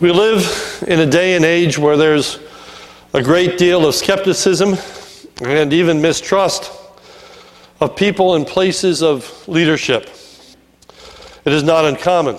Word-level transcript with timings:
We 0.00 0.12
live 0.12 0.84
in 0.86 1.00
a 1.00 1.06
day 1.06 1.34
and 1.34 1.44
age 1.44 1.76
where 1.76 1.96
there's 1.96 2.38
a 3.14 3.20
great 3.20 3.58
deal 3.58 3.84
of 3.84 3.96
skepticism 3.96 4.76
and 5.44 5.72
even 5.72 6.00
mistrust 6.00 6.70
of 7.80 7.96
people 7.96 8.36
in 8.36 8.44
places 8.44 9.02
of 9.02 9.48
leadership. 9.48 10.08
It 11.44 11.52
is 11.52 11.64
not 11.64 11.84
uncommon 11.84 12.38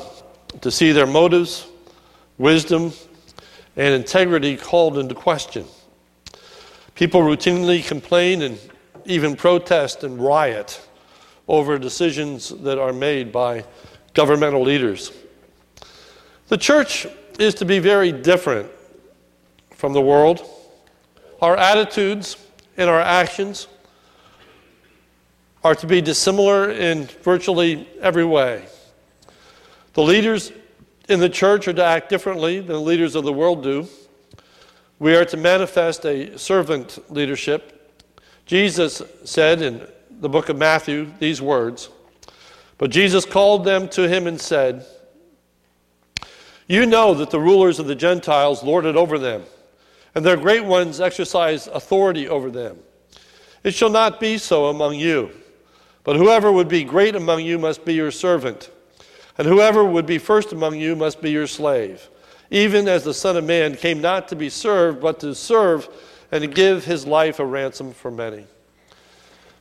to 0.61 0.71
see 0.71 0.93
their 0.93 1.05
motives, 1.05 1.67
wisdom, 2.37 2.93
and 3.75 3.93
integrity 3.93 4.55
called 4.55 4.97
into 4.97 5.13
question. 5.13 5.65
People 6.95 7.19
routinely 7.19 7.85
complain 7.85 8.41
and 8.43 8.57
even 9.03 9.35
protest 9.35 10.05
and 10.05 10.17
riot 10.17 10.79
over 11.49 11.77
decisions 11.77 12.51
that 12.61 12.79
are 12.79 12.93
made 12.93 13.33
by 13.33 13.65
governmental 14.13 14.61
leaders. 14.61 15.11
The 16.47 16.57
church 16.57 17.05
is 17.39 17.55
to 17.55 17.65
be 17.65 17.79
very 17.79 18.11
different 18.11 18.69
from 19.71 19.93
the 19.93 20.01
world. 20.01 20.45
Our 21.41 21.55
attitudes 21.55 22.35
and 22.75 22.89
our 22.89 22.99
actions 22.99 23.67
are 25.63 25.75
to 25.75 25.87
be 25.87 26.01
dissimilar 26.01 26.71
in 26.71 27.05
virtually 27.23 27.87
every 28.01 28.25
way. 28.25 28.65
The 29.93 30.03
leaders 30.03 30.51
in 31.07 31.19
the 31.19 31.29
church 31.29 31.67
are 31.67 31.73
to 31.73 31.83
act 31.83 32.09
differently 32.09 32.59
than 32.59 32.67
the 32.67 32.81
leaders 32.81 33.15
of 33.15 33.23
the 33.23 33.33
world 33.33 33.63
do. 33.63 33.87
We 34.99 35.15
are 35.15 35.25
to 35.25 35.37
manifest 35.37 36.05
a 36.05 36.37
servant 36.37 36.99
leadership. 37.09 38.01
Jesus 38.45 39.01
said 39.23 39.61
in 39.61 39.87
the 40.09 40.29
book 40.29 40.49
of 40.49 40.57
Matthew 40.57 41.11
these 41.19 41.41
words 41.41 41.89
But 42.77 42.91
Jesus 42.91 43.25
called 43.25 43.63
them 43.63 43.87
to 43.89 44.07
him 44.09 44.27
and 44.27 44.39
said, 44.39 44.85
you 46.69 46.85
know 46.85 47.13
that 47.15 47.31
the 47.31 47.39
rulers 47.39 47.79
of 47.79 47.87
the 47.87 47.95
Gentiles 47.95 48.63
lord 48.63 48.85
it 48.85 48.95
over 48.95 49.19
them, 49.19 49.43
and 50.15 50.25
their 50.25 50.37
great 50.37 50.63
ones 50.63 51.01
exercise 51.01 51.67
authority 51.67 52.29
over 52.29 52.49
them. 52.49 52.77
It 53.63 53.73
shall 53.73 53.89
not 53.89 54.21
be 54.21 54.37
so 54.37 54.67
among 54.67 54.95
you. 54.95 55.31
But 56.03 56.15
whoever 56.15 56.51
would 56.51 56.69
be 56.69 56.83
great 56.83 57.15
among 57.15 57.41
you 57.45 57.59
must 57.59 57.85
be 57.85 57.93
your 57.93 58.11
servant, 58.11 58.71
and 59.37 59.47
whoever 59.47 59.83
would 59.83 60.05
be 60.05 60.17
first 60.17 60.51
among 60.51 60.79
you 60.79 60.95
must 60.95 61.21
be 61.21 61.29
your 61.29 61.45
slave, 61.45 62.09
even 62.49 62.87
as 62.87 63.03
the 63.03 63.13
Son 63.13 63.37
of 63.37 63.43
Man 63.43 63.75
came 63.75 64.01
not 64.01 64.27
to 64.29 64.35
be 64.35 64.49
served, 64.49 65.01
but 65.01 65.19
to 65.19 65.35
serve 65.35 65.89
and 66.31 66.41
to 66.41 66.47
give 66.47 66.85
his 66.85 67.05
life 67.05 67.39
a 67.39 67.45
ransom 67.45 67.93
for 67.93 68.09
many. 68.09 68.45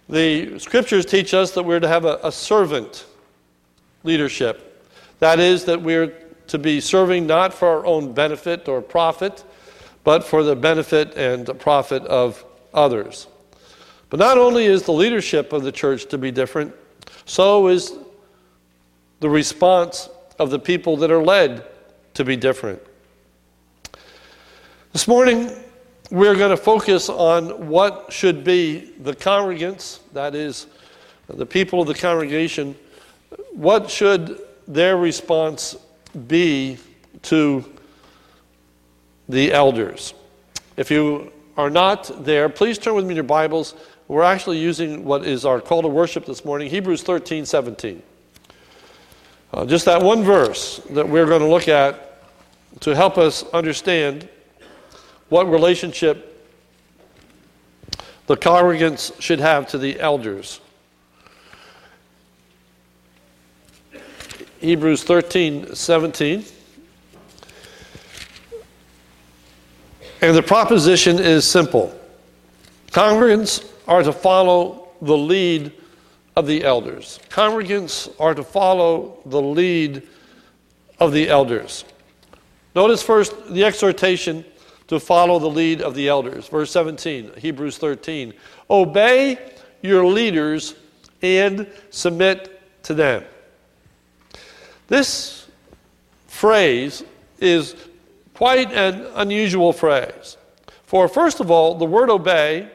The 0.08 0.58
scriptures 0.58 1.04
teach 1.04 1.34
us 1.34 1.50
that 1.52 1.64
we're 1.64 1.80
to 1.80 1.88
have 1.88 2.04
a, 2.04 2.18
a 2.22 2.32
servant 2.32 3.04
leadership. 4.04 4.86
That 5.18 5.40
is, 5.40 5.64
that 5.64 5.82
we're 5.82 6.14
to 6.48 6.58
be 6.58 6.80
serving 6.80 7.26
not 7.26 7.54
for 7.54 7.68
our 7.68 7.86
own 7.86 8.12
benefit 8.12 8.68
or 8.68 8.82
profit, 8.82 9.44
but 10.04 10.24
for 10.24 10.42
the 10.42 10.56
benefit 10.56 11.14
and 11.14 11.46
the 11.46 11.54
profit 11.54 12.02
of 12.04 12.44
others. 12.74 13.26
But 14.10 14.18
not 14.18 14.38
only 14.38 14.64
is 14.64 14.82
the 14.82 14.92
leadership 14.92 15.52
of 15.52 15.62
the 15.62 15.72
church 15.72 16.06
to 16.06 16.18
be 16.18 16.30
different, 16.30 16.74
so 17.26 17.68
is 17.68 17.92
the 19.20 19.28
response 19.28 20.08
of 20.38 20.50
the 20.50 20.58
people 20.58 20.96
that 20.98 21.10
are 21.10 21.22
led 21.22 21.64
to 22.14 22.24
be 22.24 22.36
different. 22.36 22.80
This 24.92 25.06
morning, 25.06 25.50
we're 26.10 26.36
going 26.36 26.50
to 26.50 26.56
focus 26.56 27.10
on 27.10 27.68
what 27.68 28.10
should 28.10 28.42
be 28.42 28.92
the 29.00 29.14
congregants, 29.14 30.00
that 30.14 30.34
is, 30.34 30.66
the 31.28 31.44
people 31.44 31.82
of 31.82 31.88
the 31.88 31.94
congregation, 31.94 32.74
what 33.52 33.90
should 33.90 34.40
their 34.66 34.96
response 34.96 35.76
be 36.26 36.78
to 37.22 37.64
the 39.28 39.52
elders. 39.52 40.14
If 40.76 40.90
you 40.90 41.32
are 41.56 41.70
not 41.70 42.24
there, 42.24 42.48
please 42.48 42.78
turn 42.78 42.94
with 42.94 43.04
me 43.04 43.10
in 43.10 43.16
your 43.16 43.24
Bibles. 43.24 43.74
We're 44.06 44.22
actually 44.22 44.58
using 44.58 45.04
what 45.04 45.26
is 45.26 45.44
our 45.44 45.60
call 45.60 45.82
to 45.82 45.88
worship 45.88 46.24
this 46.24 46.44
morning, 46.44 46.70
Hebrews 46.70 47.02
13 47.02 47.44
17. 47.44 48.02
Uh, 49.52 49.64
just 49.66 49.84
that 49.86 50.02
one 50.02 50.22
verse 50.22 50.78
that 50.90 51.08
we're 51.08 51.26
going 51.26 51.40
to 51.40 51.48
look 51.48 51.68
at 51.68 52.22
to 52.80 52.94
help 52.94 53.18
us 53.18 53.44
understand 53.52 54.28
what 55.28 55.50
relationship 55.50 56.24
the 58.26 58.36
congregants 58.36 59.18
should 59.20 59.40
have 59.40 59.66
to 59.68 59.78
the 59.78 59.98
elders. 59.98 60.60
Hebrews 64.60 65.04
13 65.04 65.74
17. 65.74 66.44
And 70.20 70.36
the 70.36 70.42
proposition 70.42 71.18
is 71.18 71.48
simple 71.48 71.94
congregants 72.90 73.70
are 73.86 74.02
to 74.02 74.12
follow 74.12 74.88
the 75.00 75.16
lead 75.16 75.72
of 76.34 76.46
the 76.46 76.64
elders. 76.64 77.20
Congregants 77.30 78.12
are 78.20 78.34
to 78.34 78.42
follow 78.42 79.20
the 79.26 79.40
lead 79.40 80.06
of 80.98 81.12
the 81.12 81.28
elders. 81.28 81.84
Notice 82.74 83.02
first 83.02 83.52
the 83.52 83.64
exhortation 83.64 84.44
to 84.88 84.98
follow 84.98 85.38
the 85.38 85.48
lead 85.48 85.82
of 85.82 85.94
the 85.94 86.08
elders. 86.08 86.48
Verse 86.48 86.70
17, 86.72 87.32
Hebrews 87.36 87.78
13. 87.78 88.32
Obey 88.70 89.38
your 89.82 90.04
leaders 90.06 90.74
and 91.22 91.66
submit 91.90 92.82
to 92.84 92.94
them. 92.94 93.24
This 94.88 95.46
phrase 96.26 97.04
is 97.38 97.76
quite 98.34 98.72
an 98.72 99.06
unusual 99.14 99.72
phrase. 99.72 100.36
For, 100.84 101.08
first 101.08 101.40
of 101.40 101.50
all, 101.50 101.74
the 101.74 101.84
word 101.84 102.10
obey 102.10 102.70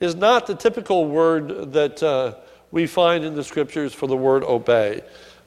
is 0.00 0.14
not 0.14 0.46
the 0.46 0.54
typical 0.54 1.06
word 1.06 1.72
that 1.72 2.02
uh, 2.02 2.34
we 2.70 2.86
find 2.86 3.24
in 3.24 3.34
the 3.34 3.44
scriptures 3.44 3.94
for 3.94 4.06
the 4.06 4.16
word 4.16 4.44
obey. 4.44 5.02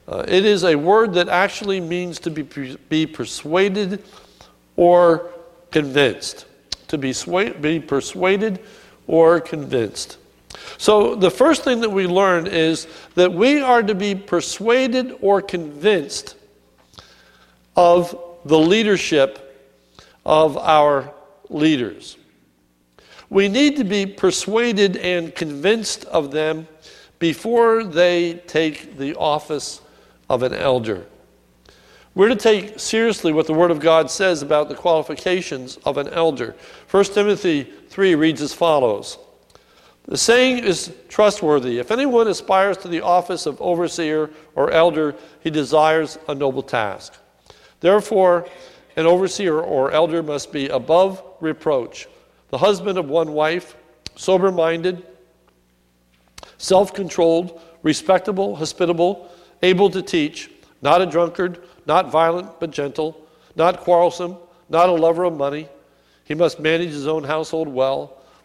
Uh, 0.08 0.24
it 0.26 0.44
is 0.44 0.64
a 0.64 0.74
word 0.74 1.14
that 1.14 1.28
actually 1.28 1.80
means 1.80 2.18
to 2.20 2.30
be, 2.30 2.76
be 2.88 3.06
persuaded 3.06 4.02
or 4.76 5.30
convinced. 5.70 6.46
To 6.88 6.98
be, 6.98 7.12
be 7.60 7.80
persuaded 7.80 8.60
or 9.06 9.40
convinced. 9.40 10.18
So, 10.78 11.14
the 11.14 11.30
first 11.30 11.64
thing 11.64 11.80
that 11.80 11.90
we 11.90 12.06
learn 12.06 12.46
is 12.46 12.86
that 13.14 13.32
we 13.32 13.60
are 13.60 13.82
to 13.82 13.94
be 13.94 14.14
persuaded 14.14 15.16
or 15.20 15.40
convinced 15.42 16.36
of 17.76 18.18
the 18.44 18.58
leadership 18.58 19.42
of 20.24 20.56
our 20.56 21.12
leaders. 21.48 22.16
We 23.28 23.48
need 23.48 23.76
to 23.76 23.84
be 23.84 24.06
persuaded 24.06 24.96
and 24.96 25.34
convinced 25.34 26.04
of 26.06 26.30
them 26.30 26.68
before 27.18 27.82
they 27.84 28.34
take 28.46 28.98
the 28.98 29.14
office 29.16 29.80
of 30.28 30.42
an 30.42 30.54
elder. 30.54 31.06
We're 32.14 32.28
to 32.28 32.36
take 32.36 32.80
seriously 32.80 33.32
what 33.32 33.46
the 33.46 33.52
Word 33.52 33.70
of 33.70 33.80
God 33.80 34.10
says 34.10 34.42
about 34.42 34.68
the 34.68 34.74
qualifications 34.74 35.76
of 35.84 35.98
an 35.98 36.08
elder. 36.08 36.54
1 36.90 37.04
Timothy 37.04 37.64
3 37.64 38.14
reads 38.14 38.40
as 38.40 38.54
follows 38.54 39.18
the 40.06 40.16
saying 40.16 40.62
is 40.62 40.92
trustworthy. 41.08 41.78
If 41.78 41.90
anyone 41.90 42.28
aspires 42.28 42.76
to 42.78 42.88
the 42.88 43.00
office 43.00 43.46
of 43.46 43.60
overseer 43.60 44.30
or 44.54 44.70
elder, 44.70 45.16
he 45.40 45.50
desires 45.50 46.18
a 46.28 46.34
noble 46.34 46.62
task. 46.62 47.14
Therefore, 47.80 48.48
an 48.96 49.06
overseer 49.06 49.60
or 49.60 49.90
elder 49.90 50.22
must 50.22 50.52
be 50.52 50.68
above 50.68 51.22
reproach, 51.40 52.06
the 52.50 52.58
husband 52.58 52.98
of 52.98 53.08
one 53.08 53.32
wife, 53.32 53.76
sober 54.14 54.52
minded, 54.52 55.04
self 56.56 56.94
controlled, 56.94 57.60
respectable, 57.82 58.56
hospitable, 58.56 59.28
able 59.62 59.90
to 59.90 60.02
teach, 60.02 60.50
not 60.82 61.02
a 61.02 61.06
drunkard, 61.06 61.64
not 61.84 62.10
violent 62.10 62.60
but 62.60 62.70
gentle, 62.70 63.26
not 63.56 63.80
quarrelsome, 63.80 64.36
not 64.68 64.88
a 64.88 64.92
lover 64.92 65.24
of 65.24 65.36
money. 65.36 65.68
He 66.24 66.34
must 66.34 66.60
manage 66.60 66.90
his 66.90 67.06
own 67.06 67.24
household 67.24 67.68
well 67.68 68.15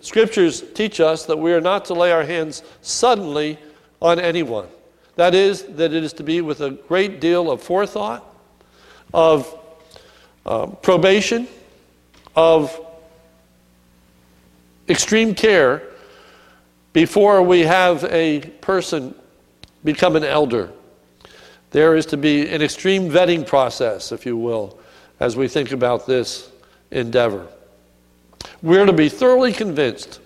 scriptures 0.00 0.62
teach 0.74 1.00
us 1.00 1.26
that 1.26 1.38
we 1.38 1.52
are 1.52 1.60
not 1.60 1.84
to 1.86 1.94
lay 1.94 2.12
our 2.12 2.24
hands 2.24 2.62
suddenly 2.82 3.58
on 4.00 4.18
anyone. 4.18 4.66
That 5.16 5.34
is, 5.34 5.64
that 5.64 5.92
it 5.92 6.02
is 6.02 6.12
to 6.14 6.22
be 6.22 6.40
with 6.40 6.60
a 6.60 6.70
great 6.70 7.20
deal 7.20 7.50
of 7.50 7.62
forethought, 7.62 8.24
of 9.12 9.58
um, 10.46 10.76
probation, 10.82 11.46
of 12.34 12.78
extreme 14.88 15.34
care 15.34 15.82
before 16.92 17.42
we 17.42 17.60
have 17.60 18.04
a 18.04 18.40
person 18.60 19.14
become 19.84 20.16
an 20.16 20.24
elder. 20.24 20.70
There 21.70 21.96
is 21.96 22.06
to 22.06 22.16
be 22.16 22.48
an 22.48 22.62
extreme 22.62 23.10
vetting 23.10 23.46
process, 23.46 24.12
if 24.12 24.26
you 24.26 24.36
will, 24.36 24.78
as 25.20 25.36
we 25.36 25.46
think 25.46 25.72
about 25.72 26.06
this 26.06 26.50
endeavor. 26.90 27.46
We're 28.62 28.84
to 28.84 28.92
be 28.92 29.08
thoroughly 29.08 29.54
convinced 29.54 30.20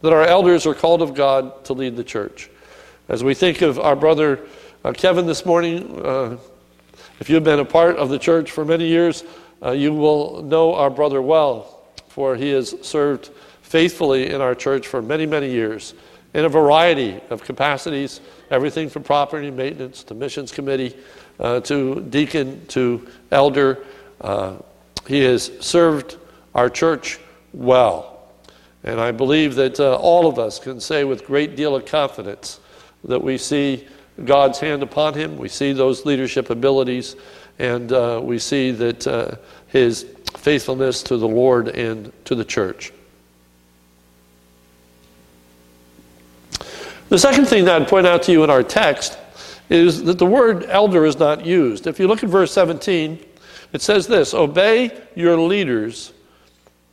that 0.00 0.12
our 0.12 0.24
elders 0.24 0.66
are 0.66 0.74
called 0.74 1.02
of 1.02 1.14
God 1.14 1.64
to 1.66 1.74
lead 1.74 1.96
the 1.96 2.04
church. 2.04 2.48
As 3.08 3.22
we 3.22 3.34
think 3.34 3.60
of 3.60 3.78
our 3.78 3.94
brother 3.94 4.40
uh, 4.82 4.92
Kevin 4.92 5.26
this 5.26 5.44
morning, 5.44 6.00
uh, 6.02 6.38
if 7.20 7.28
you've 7.28 7.44
been 7.44 7.60
a 7.60 7.64
part 7.66 7.96
of 7.96 8.08
the 8.08 8.18
church 8.18 8.50
for 8.50 8.64
many 8.64 8.86
years, 8.86 9.24
uh, 9.62 9.72
you 9.72 9.92
will 9.92 10.42
know 10.42 10.74
our 10.74 10.88
brother 10.88 11.20
well, 11.20 11.82
for 12.08 12.34
he 12.34 12.48
has 12.50 12.74
served 12.80 13.28
faithfully 13.60 14.30
in 14.30 14.40
our 14.40 14.54
church 14.54 14.86
for 14.86 15.02
many, 15.02 15.26
many 15.26 15.50
years 15.50 15.92
in 16.32 16.46
a 16.46 16.48
variety 16.48 17.20
of 17.28 17.42
capacities 17.42 18.20
everything 18.50 18.88
from 18.88 19.02
property 19.02 19.50
maintenance 19.50 20.02
to 20.04 20.14
missions 20.14 20.50
committee 20.50 20.96
uh, 21.40 21.60
to 21.60 22.00
deacon 22.08 22.64
to 22.68 23.06
elder. 23.30 23.84
Uh, 24.20 24.56
he 25.06 25.20
has 25.22 25.50
served 25.60 26.16
our 26.54 26.70
church 26.70 27.18
well. 27.56 28.30
And 28.84 29.00
I 29.00 29.10
believe 29.10 29.56
that 29.56 29.80
uh, 29.80 29.96
all 29.96 30.28
of 30.28 30.38
us 30.38 30.60
can 30.60 30.78
say 30.78 31.02
with 31.02 31.26
great 31.26 31.56
deal 31.56 31.74
of 31.74 31.86
confidence 31.86 32.60
that 33.04 33.20
we 33.20 33.38
see 33.38 33.86
God's 34.24 34.60
hand 34.60 34.82
upon 34.82 35.14
him, 35.14 35.36
we 35.36 35.48
see 35.48 35.72
those 35.72 36.06
leadership 36.06 36.50
abilities, 36.50 37.16
and 37.58 37.92
uh, 37.92 38.20
we 38.22 38.38
see 38.38 38.70
that 38.70 39.06
uh, 39.06 39.32
his 39.66 40.06
faithfulness 40.36 41.02
to 41.04 41.16
the 41.16 41.28
Lord 41.28 41.68
and 41.68 42.12
to 42.26 42.34
the 42.34 42.44
church. 42.44 42.92
The 47.08 47.18
second 47.18 47.46
thing 47.46 47.64
that 47.66 47.80
I'd 47.80 47.88
point 47.88 48.06
out 48.06 48.22
to 48.24 48.32
you 48.32 48.42
in 48.42 48.50
our 48.50 48.62
text 48.62 49.18
is 49.68 50.04
that 50.04 50.18
the 50.18 50.26
word 50.26 50.64
elder 50.64 51.04
is 51.04 51.18
not 51.18 51.44
used. 51.44 51.86
If 51.86 51.98
you 51.98 52.08
look 52.08 52.22
at 52.22 52.30
verse 52.30 52.52
17, 52.52 53.24
it 53.72 53.82
says 53.82 54.06
this 54.06 54.34
Obey 54.34 54.96
your 55.14 55.38
leaders 55.38 56.12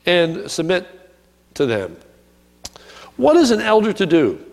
and 0.05 0.49
submit 0.49 0.87
to 1.55 1.65
them. 1.65 1.97
What 3.17 3.37
is 3.37 3.51
an 3.51 3.61
elder 3.61 3.93
to 3.93 4.05
do? 4.05 4.43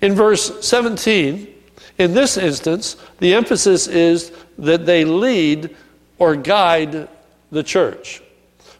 In 0.00 0.14
verse 0.14 0.66
17, 0.66 1.54
in 1.98 2.14
this 2.14 2.36
instance, 2.36 2.96
the 3.18 3.34
emphasis 3.34 3.86
is 3.86 4.32
that 4.58 4.86
they 4.86 5.04
lead 5.04 5.74
or 6.18 6.36
guide 6.36 7.08
the 7.50 7.62
church. 7.62 8.22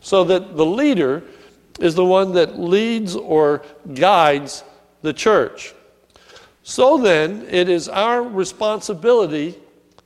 So 0.01 0.25
that 0.25 0.57
the 0.57 0.67
leader 0.67 1.23
is 1.81 1.95
the 1.95 2.05
one 2.05 2.33
that 2.33 2.59
leads 2.59 3.17
or 3.17 3.63
guides 3.95 4.65
the 5.03 5.13
church. 5.13 5.75
So 6.63 6.99
then, 6.99 7.47
it 7.51 7.69
is 7.69 7.89
our 7.89 8.23
responsibility 8.23 9.57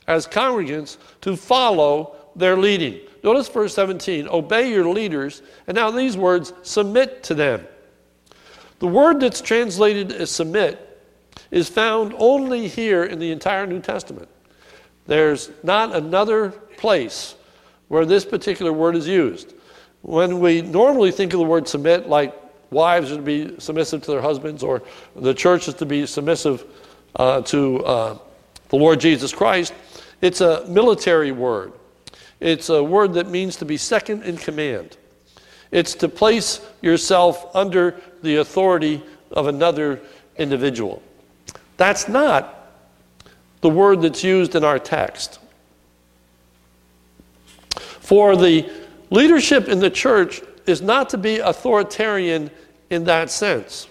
as 0.07 0.27
congregants 0.27 0.97
to 1.21 1.35
follow 1.35 2.15
their 2.35 2.55
leading. 2.57 2.99
Notice 3.23 3.47
verse 3.49 3.73
17 3.73 4.27
obey 4.27 4.69
your 4.71 4.87
leaders, 4.87 5.41
and 5.67 5.75
now 5.75 5.91
these 5.91 6.17
words 6.17 6.53
submit 6.63 7.23
to 7.23 7.33
them. 7.33 7.65
The 8.79 8.87
word 8.87 9.19
that's 9.19 9.41
translated 9.41 10.11
as 10.11 10.31
submit 10.31 10.87
is 11.51 11.69
found 11.69 12.13
only 12.17 12.67
here 12.67 13.03
in 13.03 13.19
the 13.19 13.31
entire 13.31 13.67
New 13.67 13.79
Testament. 13.79 14.27
There's 15.05 15.51
not 15.63 15.95
another 15.95 16.49
place 16.49 17.35
where 17.89 18.05
this 18.05 18.25
particular 18.25 18.73
word 18.73 18.95
is 18.95 19.07
used. 19.07 19.53
When 20.01 20.39
we 20.39 20.61
normally 20.61 21.11
think 21.11 21.33
of 21.33 21.39
the 21.39 21.45
word 21.45 21.67
submit 21.67 22.07
like 22.07 22.33
wives 22.71 23.11
are 23.11 23.17
to 23.17 23.21
be 23.21 23.59
submissive 23.59 24.01
to 24.03 24.11
their 24.11 24.21
husbands, 24.21 24.63
or 24.63 24.81
the 25.15 25.33
church 25.33 25.67
is 25.67 25.73
to 25.75 25.85
be 25.85 26.05
submissive 26.05 26.65
uh, 27.17 27.41
to 27.41 27.85
uh, 27.85 28.17
the 28.69 28.77
Lord 28.77 28.99
Jesus 28.99 29.33
Christ. 29.33 29.73
It's 30.21 30.41
a 30.41 30.65
military 30.67 31.31
word. 31.31 31.73
It's 32.41 32.69
a 32.69 32.83
word 32.83 33.13
that 33.13 33.29
means 33.29 33.55
to 33.57 33.65
be 33.65 33.77
second 33.77 34.23
in 34.23 34.35
command. 34.35 34.97
It's 35.69 35.93
to 35.95 36.09
place 36.09 36.59
yourself 36.81 37.55
under 37.55 37.95
the 38.23 38.37
authority 38.37 39.01
of 39.31 39.47
another 39.47 40.01
individual. 40.37 41.01
That's 41.77 42.09
not 42.09 42.57
the 43.61 43.69
word 43.69 44.01
that's 44.01 44.23
used 44.23 44.55
in 44.55 44.63
our 44.63 44.79
text. 44.79 45.39
For 47.77 48.35
the 48.35 48.69
leadership 49.11 49.69
in 49.69 49.79
the 49.79 49.91
church 49.91 50.41
is 50.65 50.81
not 50.81 51.09
to 51.11 51.17
be 51.17 51.37
authoritarian 51.37 52.49
in 52.89 53.03
that 53.05 53.29
sense. 53.29 53.87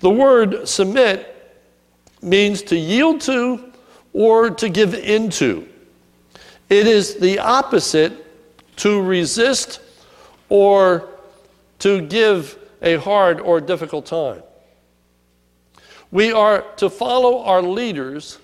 The 0.00 0.10
word 0.10 0.66
submit 0.66 1.30
means 2.22 2.62
to 2.62 2.76
yield 2.76 3.20
to 3.22 3.72
or 4.14 4.50
to 4.50 4.68
give 4.70 4.94
into. 4.94 5.68
It 6.68 6.86
is 6.86 7.16
the 7.16 7.38
opposite 7.38 8.12
to 8.76 9.02
resist 9.02 9.80
or 10.48 11.08
to 11.80 12.00
give 12.00 12.58
a 12.82 12.96
hard 12.96 13.40
or 13.40 13.60
difficult 13.60 14.06
time. 14.06 14.42
We 16.10 16.32
are 16.32 16.62
to 16.76 16.88
follow 16.88 17.42
our 17.44 17.62
leaders 17.62 18.38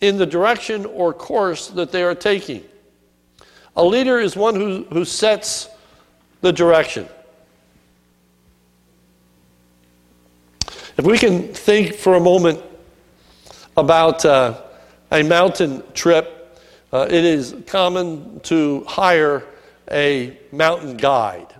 in 0.00 0.16
the 0.16 0.26
direction 0.26 0.86
or 0.86 1.12
course 1.12 1.68
that 1.68 1.92
they 1.92 2.02
are 2.02 2.14
taking. 2.14 2.64
A 3.76 3.84
leader 3.84 4.18
is 4.18 4.34
one 4.34 4.54
who, 4.54 4.84
who 4.90 5.04
sets 5.04 5.68
the 6.40 6.52
direction. 6.52 7.08
If 10.96 11.04
we 11.04 11.16
can 11.16 11.54
think 11.54 11.94
for 11.94 12.14
a 12.14 12.20
moment 12.20 12.60
about 13.76 14.24
uh, 14.24 14.60
a 15.10 15.22
mountain 15.22 15.82
trip, 15.94 16.39
uh, 16.92 17.06
it 17.08 17.24
is 17.24 17.54
common 17.66 18.40
to 18.40 18.84
hire 18.84 19.44
a 19.90 20.36
mountain 20.52 20.96
guide, 20.96 21.54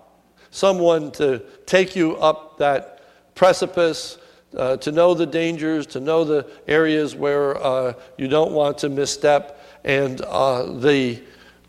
someone 0.51 1.11
to 1.13 1.41
take 1.67 1.95
you 1.95 2.17
up 2.17 2.59
that 2.59 3.01
precipice, 3.35 4.19
uh, 4.57 4.77
to 4.79 4.93
know 4.93 5.15
the 5.15 5.27
dangers, 5.27 5.87
to 5.87 6.01
know 6.01 6.25
the 6.25 6.47
areas 6.67 7.15
where 7.15 7.63
uh, 7.63 7.93
you 8.19 8.29
don't 8.29 8.53
want 8.53 8.79
to 8.79 8.89
misstep, 8.89 9.61
and 9.85 10.21
uh, 10.23 10.65
the 10.81 11.23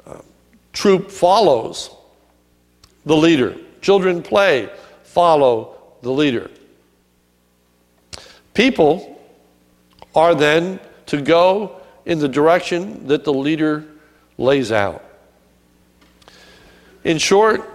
uh, 0.06 0.20
troop 0.74 1.12
follows 1.12 1.92
the 3.06 3.16
leader. 3.16 3.56
Children 3.82 4.22
play, 4.22 4.70
follow 5.04 5.78
the 6.02 6.12
leader. 6.12 6.50
People 8.54 9.20
are 10.16 10.36
then 10.36 10.80
to 11.06 11.22
go 11.22 11.81
in 12.06 12.20
the 12.20 12.28
direction 12.28 13.08
that 13.08 13.24
the 13.24 13.34
leader 13.34 13.86
lays 14.38 14.72
out. 14.72 15.04
In 17.04 17.18
short, 17.18 17.70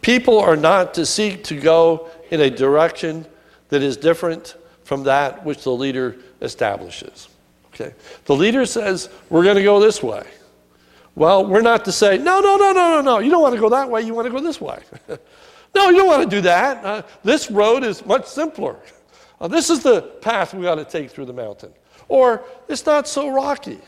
people 0.00 0.38
are 0.38 0.56
not 0.56 0.94
to 0.94 1.06
seek 1.06 1.44
to 1.44 1.58
go 1.58 2.08
in 2.30 2.40
a 2.40 2.50
direction 2.50 3.26
that 3.68 3.82
is 3.82 3.96
different 3.96 4.56
from 4.84 5.04
that 5.04 5.44
which 5.44 5.64
the 5.64 5.72
leader 5.72 6.16
establishes. 6.40 7.28
Okay? 7.74 7.94
The 8.24 8.34
leader 8.34 8.66
says, 8.66 9.08
We're 9.28 9.44
going 9.44 9.56
to 9.56 9.62
go 9.62 9.80
this 9.80 10.02
way. 10.02 10.26
Well, 11.14 11.46
we're 11.46 11.60
not 11.60 11.84
to 11.86 11.92
say, 11.92 12.18
No, 12.18 12.40
no, 12.40 12.56
no, 12.56 12.72
no, 12.72 12.90
no, 12.90 13.00
no. 13.00 13.18
You 13.18 13.30
don't 13.30 13.42
want 13.42 13.54
to 13.54 13.60
go 13.60 13.68
that 13.70 13.90
way. 13.90 14.02
You 14.02 14.14
want 14.14 14.26
to 14.26 14.32
go 14.32 14.40
this 14.40 14.60
way. 14.60 14.78
no, 15.74 15.90
you 15.90 15.98
don't 15.98 16.08
want 16.08 16.28
to 16.28 16.36
do 16.36 16.40
that. 16.42 16.84
Uh, 16.84 17.02
this 17.22 17.50
road 17.50 17.84
is 17.84 18.04
much 18.04 18.26
simpler. 18.26 18.76
Uh, 19.40 19.48
this 19.48 19.70
is 19.70 19.82
the 19.82 20.02
path 20.02 20.54
we 20.54 20.62
got 20.62 20.76
to 20.76 20.84
take 20.84 21.10
through 21.10 21.26
the 21.26 21.32
mountain. 21.32 21.72
Or 22.10 22.42
it's 22.68 22.84
not 22.84 23.06
so 23.06 23.32
rocky. 23.32 23.78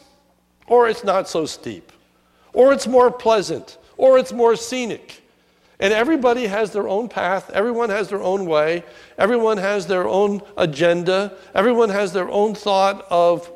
Or 0.68 0.88
it's 0.88 1.02
not 1.02 1.28
so 1.28 1.44
steep. 1.44 1.92
Or 2.52 2.72
it's 2.72 2.86
more 2.86 3.10
pleasant. 3.10 3.78
Or 3.96 4.16
it's 4.16 4.32
more 4.32 4.54
scenic. 4.54 5.22
And 5.80 5.92
everybody 5.92 6.46
has 6.46 6.70
their 6.70 6.86
own 6.86 7.08
path. 7.08 7.50
Everyone 7.50 7.90
has 7.90 8.08
their 8.08 8.22
own 8.22 8.46
way. 8.46 8.84
Everyone 9.18 9.58
has 9.58 9.88
their 9.88 10.06
own 10.06 10.40
agenda. 10.56 11.36
Everyone 11.52 11.90
has 11.90 12.12
their 12.12 12.30
own 12.30 12.54
thought 12.54 13.04
of 13.10 13.50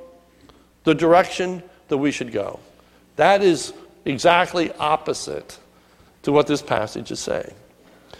the 0.83 0.95
direction 0.95 1.63
that 1.87 1.99
we 1.99 2.11
should 2.11 2.33
go. 2.33 2.59
That 3.15 3.43
is 3.43 3.73
exactly 4.05 4.73
opposite 4.73 5.59
to 6.25 6.33
what 6.33 6.49
this 6.49 6.61
passage 6.61 7.13
is 7.13 7.21
saying. 7.21 7.55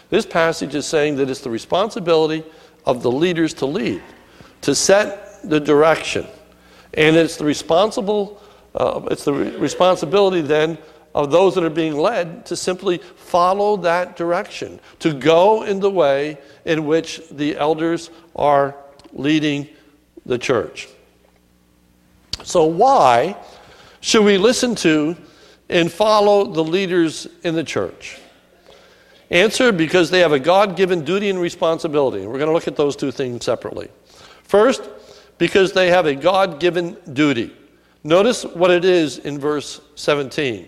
This 0.09 0.25
passage 0.25 0.75
is 0.75 0.85
saying 0.85 1.17
that 1.17 1.29
it's 1.29 1.41
the 1.41 1.49
responsibility 1.49 2.45
of 2.85 3.03
the 3.03 3.11
leaders 3.11 3.53
to 3.55 3.65
lead, 3.65 4.01
to 4.61 4.73
set 4.73 5.43
the 5.43 5.59
direction. 5.59 6.25
And 6.97 7.15
it's 7.15 7.37
the 7.37 7.45
responsible, 7.45 8.41
uh, 8.75 9.01
it's 9.11 9.23
the 9.23 9.33
re- 9.33 9.55
responsibility 9.55 10.41
then 10.41 10.77
of 11.13 11.31
those 11.31 11.55
that 11.55 11.63
are 11.63 11.69
being 11.69 11.95
led 11.95 12.45
to 12.47 12.55
simply 12.55 12.97
follow 12.97 13.77
that 13.77 14.17
direction, 14.17 14.79
to 14.99 15.13
go 15.13 15.63
in 15.63 15.79
the 15.79 15.89
way 15.89 16.37
in 16.65 16.85
which 16.85 17.21
the 17.31 17.55
elders 17.55 18.09
are 18.35 18.75
leading 19.13 19.67
the 20.25 20.37
church. 20.37 20.87
So, 22.43 22.65
why 22.65 23.37
should 24.01 24.23
we 24.23 24.37
listen 24.37 24.75
to 24.75 25.15
and 25.69 25.91
follow 25.91 26.45
the 26.45 26.63
leaders 26.63 27.27
in 27.43 27.55
the 27.55 27.63
church? 27.63 28.19
Answer 29.29 29.71
because 29.71 30.09
they 30.09 30.19
have 30.19 30.31
a 30.31 30.39
God 30.39 30.75
given 30.75 31.03
duty 31.03 31.29
and 31.29 31.39
responsibility. 31.39 32.25
We're 32.25 32.37
going 32.37 32.47
to 32.47 32.53
look 32.53 32.67
at 32.67 32.75
those 32.75 32.95
two 32.95 33.11
things 33.11 33.43
separately. 33.43 33.89
First, 34.43 34.89
because 35.37 35.73
they 35.73 35.89
have 35.89 36.05
a 36.05 36.15
God 36.15 36.59
given 36.59 36.97
duty. 37.13 37.55
Notice 38.03 38.43
what 38.43 38.71
it 38.71 38.85
is 38.85 39.17
in 39.19 39.39
verse 39.39 39.81
17 39.95 40.67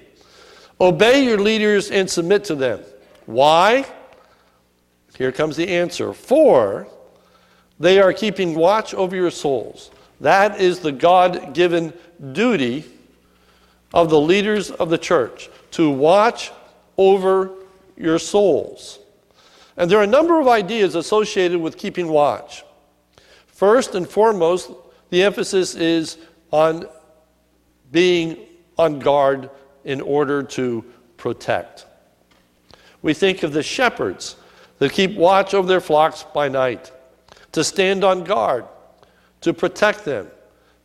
Obey 0.81 1.25
your 1.25 1.39
leaders 1.39 1.91
and 1.91 2.09
submit 2.09 2.45
to 2.45 2.55
them. 2.55 2.79
Why? 3.25 3.85
Here 5.17 5.31
comes 5.31 5.57
the 5.57 5.67
answer. 5.67 6.13
For 6.13 6.88
they 7.79 7.99
are 7.99 8.13
keeping 8.13 8.55
watch 8.55 8.93
over 8.93 9.15
your 9.15 9.31
souls. 9.31 9.91
That 10.21 10.59
is 10.59 10.79
the 10.79 10.91
God 10.91 11.53
given 11.53 11.93
duty 12.31 12.85
of 13.93 14.09
the 14.09 14.19
leaders 14.19 14.71
of 14.71 14.89
the 14.89 14.97
church 14.97 15.49
to 15.71 15.89
watch 15.89 16.51
over 16.97 17.51
your 17.97 18.19
souls. 18.19 18.99
And 19.77 19.89
there 19.89 19.99
are 19.99 20.03
a 20.03 20.07
number 20.07 20.39
of 20.39 20.47
ideas 20.47 20.95
associated 20.95 21.59
with 21.59 21.77
keeping 21.77 22.07
watch. 22.07 22.63
First 23.59 23.93
and 23.93 24.07
foremost, 24.07 24.71
the 25.09 25.21
emphasis 25.21 25.75
is 25.75 26.17
on 26.49 26.85
being 27.91 28.37
on 28.77 28.99
guard 28.99 29.49
in 29.83 29.99
order 29.99 30.43
to 30.43 30.85
protect. 31.17 31.85
We 33.01 33.13
think 33.13 33.43
of 33.43 33.51
the 33.51 33.61
shepherds 33.61 34.37
that 34.77 34.93
keep 34.93 35.13
watch 35.17 35.53
over 35.53 35.67
their 35.67 35.81
flocks 35.81 36.23
by 36.33 36.47
night, 36.47 36.93
to 37.51 37.65
stand 37.65 38.05
on 38.05 38.23
guard, 38.23 38.63
to 39.41 39.53
protect 39.53 40.05
them, 40.05 40.29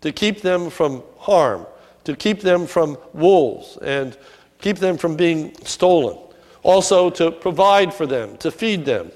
to 0.00 0.11
keep 0.11 0.40
them 0.40 0.69
from 0.69 1.04
harm, 1.16 1.69
to 2.02 2.16
keep 2.16 2.40
them 2.40 2.66
from 2.66 2.99
wolves, 3.12 3.78
and 3.83 4.19
keep 4.61 4.78
them 4.78 4.99
from 4.99 5.14
being 5.14 5.54
stolen. 5.64 6.19
Also, 6.64 7.09
to 7.11 7.31
provide 7.31 7.95
for 7.95 8.09
them, 8.09 8.37
to 8.38 8.50
feed 8.50 8.85
them, 8.85 9.12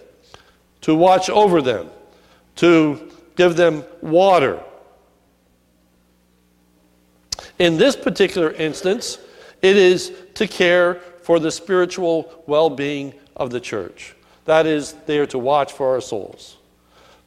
to 0.82 0.94
watch 0.94 1.28
over 1.28 1.60
them, 1.60 1.90
to 2.54 3.07
give 3.38 3.54
them 3.56 3.84
water. 4.02 4.60
In 7.58 7.78
this 7.78 7.96
particular 7.96 8.50
instance, 8.50 9.18
it 9.62 9.76
is 9.76 10.12
to 10.34 10.46
care 10.46 10.96
for 11.22 11.38
the 11.38 11.50
spiritual 11.50 12.42
well 12.46 12.68
being 12.68 13.14
of 13.36 13.50
the 13.50 13.60
church. 13.60 14.14
That 14.44 14.66
is, 14.66 14.94
they 15.06 15.18
are 15.18 15.26
to 15.26 15.38
watch 15.38 15.72
for 15.72 15.94
our 15.94 16.00
souls. 16.00 16.56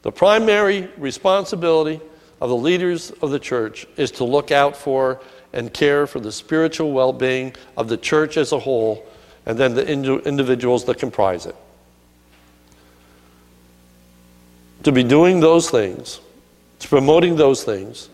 The 0.02 0.12
primary 0.12 0.88
responsibility 0.98 2.00
of 2.40 2.50
the 2.50 2.56
leaders 2.56 3.10
of 3.22 3.30
the 3.30 3.38
church 3.38 3.86
is 3.96 4.10
to 4.12 4.24
look 4.24 4.50
out 4.50 4.76
for 4.76 5.20
and 5.54 5.72
care 5.72 6.06
for 6.06 6.20
the 6.20 6.32
spiritual 6.32 6.92
well 6.92 7.12
being 7.14 7.54
of 7.76 7.88
the 7.88 7.96
church 7.96 8.36
as 8.36 8.52
a 8.52 8.58
whole 8.58 9.06
and 9.46 9.56
then 9.56 9.74
the 9.74 9.86
individuals 9.88 10.84
that 10.84 10.98
comprise 10.98 11.46
it. 11.46 11.56
To 14.82 14.92
be 14.92 15.04
doing 15.04 15.40
those 15.40 15.70
things, 15.70 16.20
to 16.80 16.88
promoting 16.88 17.36
those 17.36 17.64
things 17.64 18.08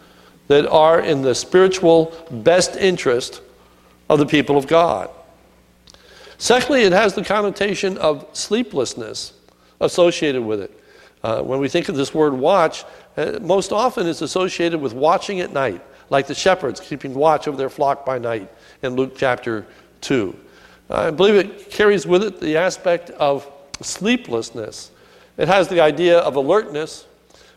that 0.48 0.66
are 0.66 1.00
in 1.00 1.22
the 1.22 1.34
spiritual 1.34 2.14
best 2.30 2.76
interest 2.76 3.40
of 4.08 4.18
the 4.18 4.26
people 4.26 4.56
of 4.56 4.66
God. 4.66 5.10
Secondly, 6.38 6.82
it 6.82 6.92
has 6.92 7.14
the 7.14 7.24
connotation 7.24 7.98
of 7.98 8.26
sleeplessness 8.32 9.32
associated 9.80 10.42
with 10.42 10.60
it. 10.60 10.84
Uh, 11.22 11.42
when 11.42 11.58
we 11.58 11.68
think 11.68 11.88
of 11.88 11.96
this 11.96 12.14
word 12.14 12.32
watch, 12.32 12.84
uh, 13.16 13.38
most 13.42 13.72
often 13.72 14.06
it's 14.06 14.22
associated 14.22 14.80
with 14.80 14.94
watching 14.94 15.40
at 15.40 15.52
night, 15.52 15.82
like 16.10 16.26
the 16.26 16.34
shepherds 16.34 16.80
keeping 16.80 17.12
watch 17.12 17.48
over 17.48 17.56
their 17.56 17.68
flock 17.68 18.06
by 18.06 18.18
night 18.18 18.50
in 18.82 18.94
Luke 18.94 19.14
chapter 19.16 19.66
2. 20.02 20.36
I 20.90 21.10
believe 21.10 21.34
it 21.34 21.70
carries 21.70 22.06
with 22.06 22.22
it 22.22 22.40
the 22.40 22.56
aspect 22.56 23.10
of 23.10 23.50
sleeplessness. 23.82 24.90
It 25.38 25.48
has 25.48 25.68
the 25.68 25.80
idea 25.80 26.18
of 26.18 26.36
alertness, 26.36 27.06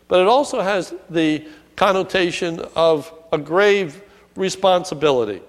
but 0.08 0.20
it 0.20 0.28
also 0.28 0.60
has 0.60 0.94
the 1.10 1.46
connotation 1.76 2.60
of 2.76 3.12
a 3.32 3.38
grave 3.38 4.00
responsibility. 4.36 5.42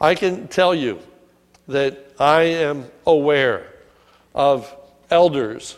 I 0.00 0.14
can 0.14 0.48
tell 0.48 0.74
you 0.74 0.98
that 1.68 2.12
I 2.18 2.42
am 2.42 2.86
aware 3.06 3.72
of 4.34 4.74
elders 5.10 5.76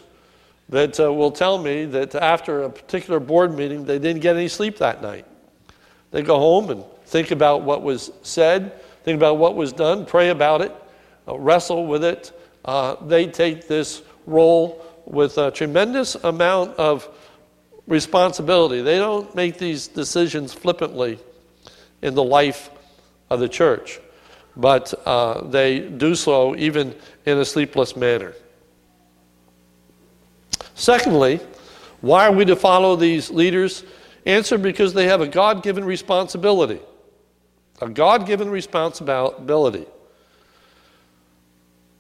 that 0.69 1.01
uh, 1.01 1.13
will 1.13 1.31
tell 1.31 1.59
me 1.59 1.87
that 1.87 2.15
after 2.15 2.63
a 2.63 2.71
particular 2.71 3.21
board 3.21 3.57
meeting, 3.57 3.85
they 3.85 3.99
didn't 3.99 4.21
get 4.21 4.37
any 4.37 4.49
sleep 4.49 4.79
that 4.79 5.03
night. 5.03 5.25
They 6.11 6.23
go 6.23 6.39
home 6.39 6.71
and 6.71 6.85
think 7.07 7.31
about 7.31 7.63
what 7.63 7.83
was 7.83 8.13
said, 8.23 8.81
think 9.03 9.17
about 9.17 9.39
what 9.39 9.57
was 9.57 9.73
done, 9.73 10.05
pray 10.05 10.29
about 10.29 10.61
it, 10.61 10.73
uh, 11.27 11.39
wrestle 11.39 11.87
with 11.87 12.05
it. 12.05 12.33
Uh, 12.65 12.97
they 13.07 13.27
take 13.27 13.67
this 13.67 14.03
role 14.27 14.85
with 15.09 15.39
a 15.39 15.51
tremendous 15.51 16.15
amount 16.17 16.77
of 16.77 17.09
responsibility. 17.87 18.83
They 18.83 18.99
don't 18.99 19.35
make 19.35 19.59
these 19.59 19.89
decisions 19.89 20.53
flippantly 20.53 21.19
in 22.03 22.15
the 22.15 22.25
life 22.25 22.71
of 23.31 23.41
the 23.41 23.49
church 23.49 24.01
but 24.59 24.93
uh, 25.07 25.45
they 25.45 25.79
do 25.79 26.15
so 26.17 26.55
even 26.57 26.95
in 27.25 27.39
a 27.39 27.45
sleepless 27.45 27.97
manner. 27.97 28.35
Secondly, 30.75 31.41
why 32.01 32.27
are 32.27 32.33
we 32.33 32.45
to 32.45 32.57
follow 32.57 32.97
these 32.97 33.31
leaders? 33.31 33.85
Answer 34.27 34.59
because 34.59 34.93
they 34.93 35.07
have 35.07 35.21
a 35.21 35.29
God 35.29 35.63
given 35.63 35.85
responsibility. 35.85 36.81
A 37.81 37.89
God 37.89 38.27
given 38.27 38.51
responsibility. 38.51 39.87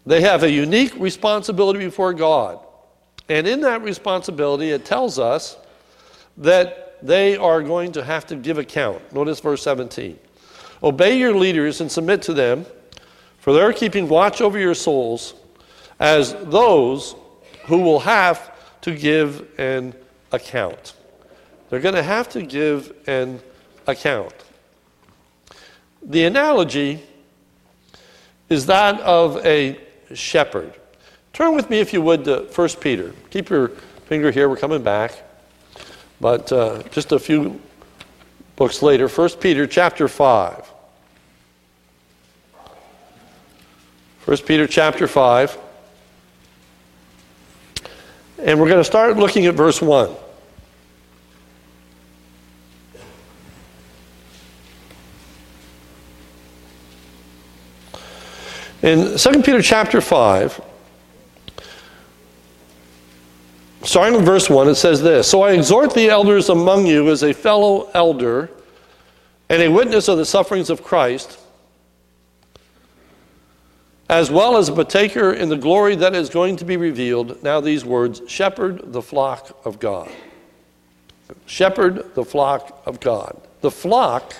They 0.04 0.20
have 0.22 0.42
a 0.42 0.50
unique 0.50 0.94
responsibility 0.98 1.78
before 1.78 2.12
God. 2.12 2.58
And 3.28 3.46
in 3.46 3.60
that 3.60 3.82
responsibility, 3.82 4.70
it 4.70 4.84
tells 4.84 5.18
us 5.18 5.56
that 6.38 6.96
they 7.02 7.36
are 7.36 7.62
going 7.62 7.92
to 7.92 8.04
have 8.04 8.26
to 8.26 8.36
give 8.36 8.58
account. 8.58 9.12
Notice 9.12 9.40
verse 9.40 9.62
17. 9.62 10.18
Obey 10.82 11.18
your 11.18 11.34
leaders 11.34 11.80
and 11.80 11.90
submit 11.90 12.22
to 12.22 12.32
them, 12.32 12.64
for 13.38 13.52
they're 13.52 13.72
keeping 13.72 14.08
watch 14.08 14.40
over 14.40 14.58
your 14.58 14.74
souls 14.74 15.34
as 16.00 16.34
those 16.44 17.14
who 17.66 17.78
will 17.78 18.00
have 18.00 18.52
to 18.80 18.94
give 18.94 19.46
an 19.58 19.94
account. 20.32 20.94
They're 21.68 21.80
going 21.80 21.94
to 21.94 22.02
have 22.02 22.28
to 22.30 22.42
give 22.42 22.94
an 23.06 23.40
account. 23.86 24.32
The 26.02 26.24
analogy 26.24 27.02
is 28.48 28.66
that 28.66 29.00
of 29.00 29.44
a 29.44 29.78
shepherd. 30.14 30.74
Turn 31.32 31.54
with 31.54 31.70
me, 31.70 31.78
if 31.80 31.92
you 31.92 32.02
would, 32.02 32.24
to 32.24 32.48
1 32.54 32.68
Peter. 32.80 33.14
Keep 33.30 33.50
your 33.50 33.68
finger 34.06 34.30
here, 34.30 34.48
we're 34.48 34.56
coming 34.56 34.82
back. 34.82 35.12
But 36.20 36.50
uh, 36.52 36.82
just 36.90 37.12
a 37.12 37.18
few 37.18 37.60
books 38.56 38.82
later, 38.82 39.08
1 39.08 39.30
Peter 39.40 39.66
chapter 39.66 40.08
5. 40.08 40.72
1 44.24 44.36
Peter 44.38 44.66
chapter 44.66 45.06
5. 45.06 45.58
And 48.40 48.60
we're 48.60 48.68
going 48.68 48.80
to 48.80 48.84
start 48.84 49.16
looking 49.16 49.46
at 49.46 49.54
verse 49.54 49.80
1. 49.80 50.14
In 58.80 59.18
2 59.18 59.42
Peter 59.42 59.60
chapter 59.60 60.00
5, 60.00 60.60
starting 63.82 64.18
in 64.18 64.24
verse 64.24 64.50
1, 64.50 64.68
it 64.68 64.74
says 64.74 65.02
this 65.02 65.28
So 65.28 65.42
I 65.42 65.52
exhort 65.52 65.94
the 65.94 66.08
elders 66.08 66.48
among 66.48 66.86
you 66.86 67.10
as 67.10 67.22
a 67.22 67.32
fellow 67.32 67.90
elder 67.94 68.50
and 69.48 69.62
a 69.62 69.68
witness 69.68 70.08
of 70.08 70.18
the 70.18 70.26
sufferings 70.26 70.70
of 70.70 70.82
Christ, 70.82 71.38
as 74.08 74.30
well 74.30 74.56
as 74.56 74.68
a 74.68 74.72
partaker 74.72 75.32
in 75.32 75.48
the 75.48 75.56
glory 75.56 75.94
that 75.96 76.14
is 76.14 76.28
going 76.28 76.56
to 76.56 76.64
be 76.64 76.76
revealed. 76.76 77.42
Now, 77.42 77.60
these 77.60 77.84
words 77.84 78.22
shepherd 78.26 78.92
the 78.92 79.02
flock 79.02 79.58
of 79.64 79.78
God. 79.78 80.10
Shepherd 81.46 82.14
the 82.14 82.24
flock 82.24 82.82
of 82.86 83.00
God. 83.00 83.40
The 83.60 83.70
flock 83.70 84.34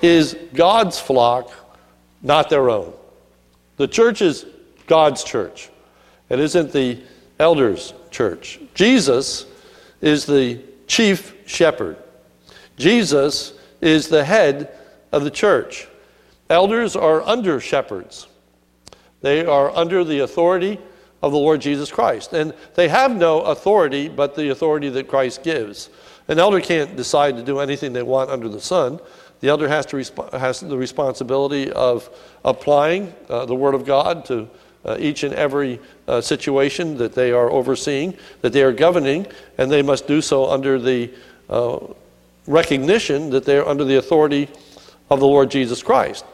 is 0.00 0.36
God's 0.54 0.98
flock, 0.98 1.50
not 2.22 2.50
their 2.50 2.70
own. 2.70 2.92
The 3.76 3.88
church 3.88 4.22
is 4.22 4.46
God's 4.86 5.24
church, 5.24 5.70
it 6.28 6.38
isn't 6.38 6.72
the 6.72 7.00
elders' 7.42 7.92
church. 8.10 8.60
Jesus 8.74 9.46
is 10.00 10.24
the 10.24 10.60
chief 10.86 11.34
shepherd. 11.46 11.96
Jesus 12.76 13.52
is 13.80 14.08
the 14.08 14.24
head 14.24 14.78
of 15.10 15.24
the 15.24 15.30
church. 15.30 15.88
Elders 16.48 16.96
are 16.96 17.20
under 17.22 17.60
shepherds, 17.60 18.28
they 19.20 19.44
are 19.44 19.70
under 19.76 20.04
the 20.04 20.20
authority 20.20 20.78
of 21.22 21.32
the 21.32 21.38
Lord 21.38 21.60
Jesus 21.60 21.90
Christ. 21.90 22.32
And 22.32 22.52
they 22.74 22.88
have 22.88 23.14
no 23.14 23.42
authority 23.42 24.08
but 24.08 24.34
the 24.34 24.50
authority 24.50 24.88
that 24.90 25.08
Christ 25.08 25.42
gives. 25.42 25.88
An 26.28 26.38
elder 26.38 26.60
can't 26.60 26.96
decide 26.96 27.36
to 27.36 27.42
do 27.42 27.60
anything 27.60 27.92
they 27.92 28.02
want 28.02 28.30
under 28.30 28.48
the 28.48 28.60
sun. 28.60 28.98
The 29.40 29.48
elder 29.48 29.68
has, 29.68 29.86
to 29.86 29.96
resp- 29.96 30.38
has 30.38 30.60
the 30.60 30.76
responsibility 30.76 31.70
of 31.72 32.08
applying 32.44 33.14
uh, 33.28 33.46
the 33.46 33.54
Word 33.54 33.74
of 33.74 33.84
God 33.84 34.24
to 34.26 34.48
uh, 34.84 34.96
each 34.98 35.22
and 35.22 35.34
every 35.34 35.80
uh, 36.08 36.20
situation 36.20 36.96
that 36.98 37.14
they 37.14 37.32
are 37.32 37.50
overseeing, 37.50 38.16
that 38.40 38.52
they 38.52 38.62
are 38.62 38.72
governing, 38.72 39.26
and 39.58 39.70
they 39.70 39.82
must 39.82 40.06
do 40.06 40.20
so 40.20 40.50
under 40.50 40.78
the 40.78 41.10
uh, 41.48 41.78
recognition 42.46 43.30
that 43.30 43.44
they 43.44 43.56
are 43.56 43.66
under 43.66 43.84
the 43.84 43.96
authority 43.96 44.48
of 45.10 45.20
the 45.20 45.26
Lord 45.26 45.50
Jesus 45.50 45.82
Christ. 45.82 46.24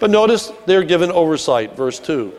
But 0.00 0.10
notice 0.10 0.52
they're 0.66 0.84
given 0.84 1.10
oversight, 1.10 1.76
verse 1.76 1.98
2. 1.98 2.32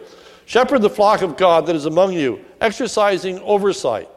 Shepherd 0.46 0.82
the 0.82 0.90
flock 0.90 1.22
of 1.22 1.38
God 1.38 1.66
that 1.66 1.76
is 1.76 1.86
among 1.86 2.14
you, 2.14 2.44
exercising 2.62 3.40
oversight. 3.40 4.10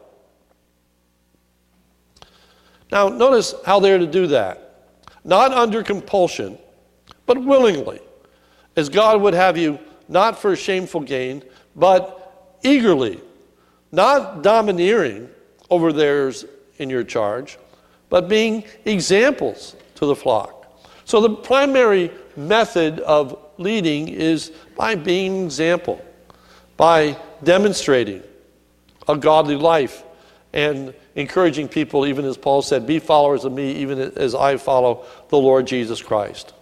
Now, 2.91 3.07
notice 3.07 3.53
how 3.65 3.79
they're 3.79 3.97
to 3.97 4.07
do 4.07 4.27
that. 4.27 4.87
Not 5.23 5.51
under 5.51 5.83
compulsion, 5.83 6.57
but 7.25 7.43
willingly, 7.43 7.99
as 8.75 8.89
God 8.89 9.21
would 9.21 9.33
have 9.33 9.57
you, 9.57 9.79
not 10.09 10.37
for 10.39 10.55
shameful 10.55 11.01
gain, 11.01 11.43
but 11.75 12.57
eagerly, 12.63 13.21
not 13.91 14.41
domineering 14.41 15.29
over 15.69 15.93
theirs 15.93 16.45
in 16.77 16.89
your 16.89 17.03
charge, 17.03 17.57
but 18.09 18.27
being 18.27 18.63
examples 18.85 19.75
to 19.95 20.07
the 20.07 20.15
flock. 20.15 20.65
So, 21.05 21.21
the 21.21 21.29
primary 21.29 22.11
method 22.35 22.99
of 22.99 23.37
leading 23.57 24.07
is 24.07 24.51
by 24.75 24.95
being 24.95 25.45
example, 25.45 26.03
by 26.75 27.17
demonstrating 27.43 28.23
a 29.07 29.15
godly 29.15 29.55
life 29.55 30.03
and 30.53 30.93
encouraging 31.15 31.67
people, 31.67 32.07
even 32.07 32.25
as 32.25 32.37
Paul 32.37 32.61
said, 32.61 32.87
be 32.87 32.99
followers 32.99 33.45
of 33.45 33.51
me, 33.51 33.73
even 33.73 33.99
as 33.99 34.33
I 34.33 34.57
follow 34.57 35.05
the 35.29 35.37
Lord 35.37 35.67
Jesus 35.67 36.01
Christ. 36.01 36.53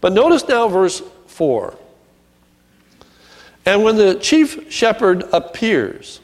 But 0.00 0.12
notice 0.12 0.46
now 0.48 0.68
verse 0.68 1.02
4. 1.26 1.76
And 3.66 3.82
when 3.82 3.96
the 3.96 4.14
chief 4.16 4.70
shepherd 4.72 5.24
appears, 5.32 6.20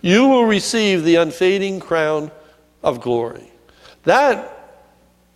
you 0.00 0.26
will 0.26 0.44
receive 0.44 1.04
the 1.04 1.16
unfading 1.16 1.80
crown 1.80 2.30
of 2.82 3.00
glory. 3.00 3.50
That 4.04 4.80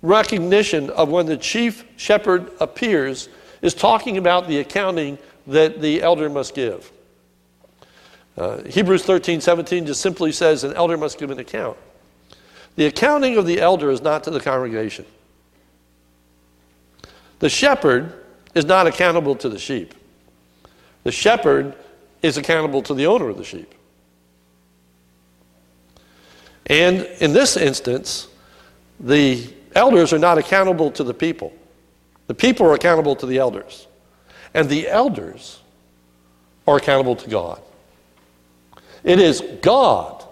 recognition 0.02 0.90
of 0.90 1.08
when 1.08 1.26
the 1.26 1.36
chief 1.36 1.84
shepherd 1.96 2.50
appears 2.60 3.28
is 3.62 3.74
talking 3.74 4.18
about 4.18 4.48
the 4.48 4.58
accounting 4.58 5.18
that 5.46 5.80
the 5.80 6.02
elder 6.02 6.28
must 6.28 6.54
give. 6.54 6.90
Uh, 8.36 8.62
Hebrews 8.64 9.04
13, 9.04 9.40
17 9.40 9.86
just 9.86 10.00
simply 10.00 10.32
says 10.32 10.64
an 10.64 10.74
elder 10.74 10.96
must 10.96 11.18
give 11.18 11.30
an 11.30 11.38
account. 11.38 11.76
The 12.74 12.86
accounting 12.86 13.38
of 13.38 13.46
the 13.46 13.60
elder 13.60 13.90
is 13.90 14.02
not 14.02 14.24
to 14.24 14.30
the 14.30 14.40
congregation. 14.40 15.06
The 17.38 17.48
shepherd 17.48 18.12
is 18.54 18.64
not 18.64 18.86
accountable 18.86 19.36
to 19.36 19.48
the 19.48 19.58
sheep. 19.58 19.94
The 21.06 21.12
shepherd 21.12 21.76
is 22.20 22.36
accountable 22.36 22.82
to 22.82 22.92
the 22.92 23.06
owner 23.06 23.28
of 23.28 23.36
the 23.36 23.44
sheep. 23.44 23.72
And 26.66 27.02
in 27.20 27.32
this 27.32 27.56
instance, 27.56 28.26
the 28.98 29.48
elders 29.76 30.12
are 30.12 30.18
not 30.18 30.36
accountable 30.36 30.90
to 30.90 31.04
the 31.04 31.14
people. 31.14 31.52
The 32.26 32.34
people 32.34 32.66
are 32.66 32.74
accountable 32.74 33.14
to 33.14 33.26
the 33.26 33.38
elders. 33.38 33.86
And 34.52 34.68
the 34.68 34.88
elders 34.88 35.60
are 36.66 36.78
accountable 36.78 37.14
to 37.14 37.30
God. 37.30 37.62
It 39.04 39.20
is 39.20 39.44
God 39.62 40.24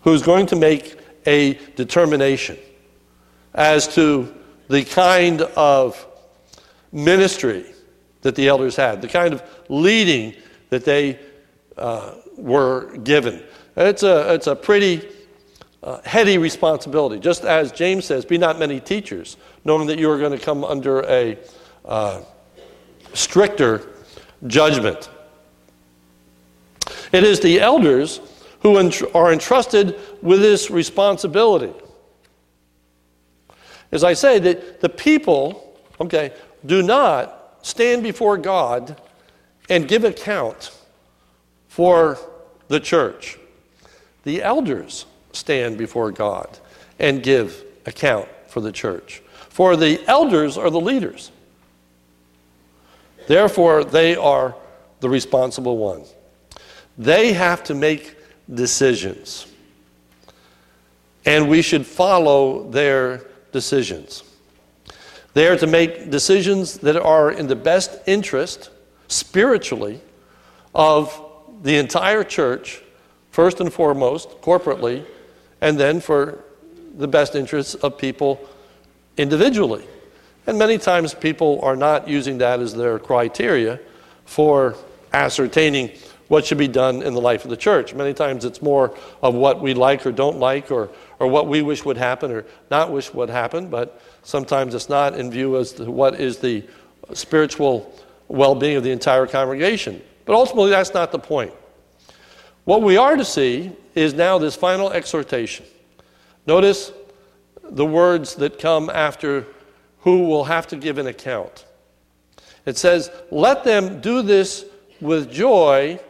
who's 0.00 0.22
going 0.22 0.46
to 0.46 0.56
make 0.56 0.98
a 1.26 1.58
determination 1.76 2.56
as 3.52 3.94
to 3.94 4.34
the 4.68 4.84
kind 4.86 5.42
of 5.42 6.02
ministry 6.92 7.66
that 8.26 8.34
the 8.34 8.48
elders 8.48 8.74
had, 8.74 9.00
the 9.00 9.06
kind 9.06 9.32
of 9.32 9.42
leading 9.68 10.34
that 10.70 10.84
they 10.84 11.16
uh, 11.76 12.16
were 12.36 12.96
given. 13.04 13.40
It's 13.76 14.02
a, 14.02 14.34
it's 14.34 14.48
a 14.48 14.56
pretty 14.56 15.08
uh, 15.80 16.00
heady 16.02 16.36
responsibility. 16.36 17.20
Just 17.20 17.44
as 17.44 17.70
James 17.70 18.04
says, 18.04 18.24
be 18.24 18.36
not 18.36 18.58
many 18.58 18.80
teachers, 18.80 19.36
knowing 19.64 19.86
that 19.86 20.00
you 20.00 20.10
are 20.10 20.18
going 20.18 20.36
to 20.36 20.44
come 20.44 20.64
under 20.64 21.02
a 21.08 21.38
uh, 21.84 22.22
stricter 23.14 23.92
judgment. 24.48 25.08
It 27.12 27.22
is 27.22 27.38
the 27.38 27.60
elders 27.60 28.20
who 28.62 28.76
are 29.14 29.32
entrusted 29.32 30.00
with 30.20 30.40
this 30.40 30.68
responsibility. 30.68 31.72
As 33.92 34.02
I 34.02 34.14
say, 34.14 34.40
that 34.40 34.80
the 34.80 34.88
people, 34.88 35.78
okay, 36.00 36.32
do 36.64 36.82
not 36.82 37.35
stand 37.66 38.00
before 38.00 38.38
God 38.38 38.96
and 39.68 39.88
give 39.88 40.04
account 40.04 40.70
for 41.66 42.16
the 42.68 42.78
church. 42.78 43.38
The 44.22 44.40
elders 44.40 45.04
stand 45.32 45.76
before 45.76 46.12
God 46.12 46.60
and 47.00 47.24
give 47.24 47.64
account 47.84 48.28
for 48.46 48.60
the 48.60 48.70
church. 48.70 49.20
For 49.48 49.74
the 49.74 50.00
elders 50.06 50.56
are 50.56 50.70
the 50.70 50.80
leaders. 50.80 51.32
Therefore, 53.26 53.82
they 53.82 54.14
are 54.14 54.54
the 55.00 55.08
responsible 55.08 55.76
ones. 55.76 56.14
They 56.96 57.32
have 57.32 57.64
to 57.64 57.74
make 57.74 58.16
decisions. 58.54 59.44
And 61.24 61.48
we 61.48 61.62
should 61.62 61.84
follow 61.84 62.70
their 62.70 63.24
decisions. 63.50 64.22
They 65.36 65.48
are 65.48 65.56
to 65.58 65.66
make 65.66 66.10
decisions 66.10 66.78
that 66.78 66.96
are 66.96 67.30
in 67.30 67.46
the 67.46 67.54
best 67.54 67.98
interest, 68.06 68.70
spiritually, 69.08 70.00
of 70.74 71.12
the 71.62 71.76
entire 71.76 72.24
church, 72.24 72.80
first 73.32 73.60
and 73.60 73.70
foremost, 73.70 74.30
corporately, 74.40 75.04
and 75.60 75.78
then 75.78 76.00
for 76.00 76.42
the 76.96 77.06
best 77.06 77.34
interests 77.34 77.74
of 77.74 77.98
people 77.98 78.48
individually. 79.18 79.84
And 80.46 80.58
many 80.58 80.78
times 80.78 81.12
people 81.12 81.60
are 81.62 81.76
not 81.76 82.08
using 82.08 82.38
that 82.38 82.60
as 82.60 82.72
their 82.72 82.98
criteria 82.98 83.78
for 84.24 84.74
ascertaining 85.12 85.90
what 86.28 86.46
should 86.46 86.56
be 86.56 86.66
done 86.66 87.02
in 87.02 87.12
the 87.12 87.20
life 87.20 87.44
of 87.44 87.50
the 87.50 87.58
church. 87.58 87.92
Many 87.92 88.14
times 88.14 88.46
it's 88.46 88.62
more 88.62 88.96
of 89.22 89.34
what 89.34 89.60
we 89.60 89.74
like 89.74 90.06
or 90.06 90.12
don't 90.12 90.38
like 90.38 90.70
or, 90.70 90.88
or 91.18 91.28
what 91.28 91.46
we 91.46 91.60
wish 91.60 91.84
would 91.84 91.98
happen 91.98 92.32
or 92.32 92.46
not 92.70 92.90
wish 92.90 93.12
would 93.12 93.28
happen, 93.28 93.68
but 93.68 94.00
sometimes 94.26 94.74
it's 94.74 94.88
not 94.88 95.16
in 95.18 95.30
view 95.30 95.56
as 95.56 95.72
to 95.74 95.90
what 95.90 96.20
is 96.20 96.38
the 96.38 96.64
spiritual 97.14 97.94
well 98.26 98.56
being 98.56 98.76
of 98.76 98.82
the 98.82 98.90
entire 98.90 99.26
congregation. 99.26 100.02
But 100.24 100.34
ultimately, 100.34 100.70
that's 100.70 100.92
not 100.92 101.12
the 101.12 101.18
point. 101.18 101.52
What 102.64 102.82
we 102.82 102.96
are 102.96 103.16
to 103.16 103.24
see 103.24 103.70
is 103.94 104.12
now 104.14 104.38
this 104.38 104.56
final 104.56 104.90
exhortation. 104.90 105.64
Notice 106.44 106.92
the 107.62 107.86
words 107.86 108.34
that 108.36 108.58
come 108.58 108.90
after 108.90 109.46
who 110.00 110.26
will 110.26 110.44
have 110.44 110.66
to 110.68 110.76
give 110.76 110.98
an 110.98 111.06
account. 111.06 111.64
It 112.64 112.76
says, 112.76 113.10
Let 113.30 113.62
them 113.62 114.00
do 114.00 114.22
this 114.22 114.64
with 115.00 115.30
joy 115.30 116.00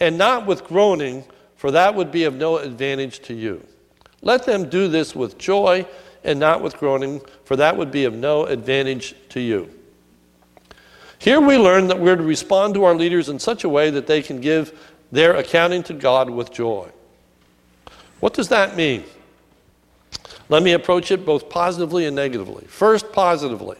and 0.00 0.18
not 0.18 0.44
with 0.44 0.64
groaning, 0.64 1.24
for 1.56 1.70
that 1.70 1.94
would 1.94 2.12
be 2.12 2.24
of 2.24 2.34
no 2.34 2.58
advantage 2.58 3.20
to 3.20 3.34
you. 3.34 3.66
Let 4.20 4.44
them 4.44 4.68
do 4.68 4.88
this 4.88 5.14
with 5.16 5.38
joy 5.38 5.86
and 6.24 6.40
not 6.40 6.62
with 6.62 6.76
groaning, 6.78 7.20
for 7.44 7.56
that 7.56 7.76
would 7.76 7.92
be 7.92 8.04
of 8.04 8.14
no 8.14 8.46
advantage 8.46 9.14
to 9.28 9.40
you. 9.40 9.70
Here 11.18 11.40
we 11.40 11.56
learn 11.56 11.86
that 11.88 12.00
we're 12.00 12.16
to 12.16 12.22
respond 12.22 12.74
to 12.74 12.84
our 12.84 12.94
leaders 12.94 13.28
in 13.28 13.38
such 13.38 13.64
a 13.64 13.68
way 13.68 13.90
that 13.90 14.06
they 14.06 14.22
can 14.22 14.40
give 14.40 14.92
their 15.12 15.36
accounting 15.36 15.82
to 15.84 15.94
God 15.94 16.28
with 16.28 16.52
joy. 16.52 16.88
What 18.20 18.34
does 18.34 18.48
that 18.48 18.76
mean? 18.76 19.04
Let 20.48 20.62
me 20.62 20.72
approach 20.72 21.10
it 21.10 21.24
both 21.24 21.48
positively 21.48 22.06
and 22.06 22.16
negatively. 22.16 22.66
First, 22.66 23.12
positively. 23.12 23.78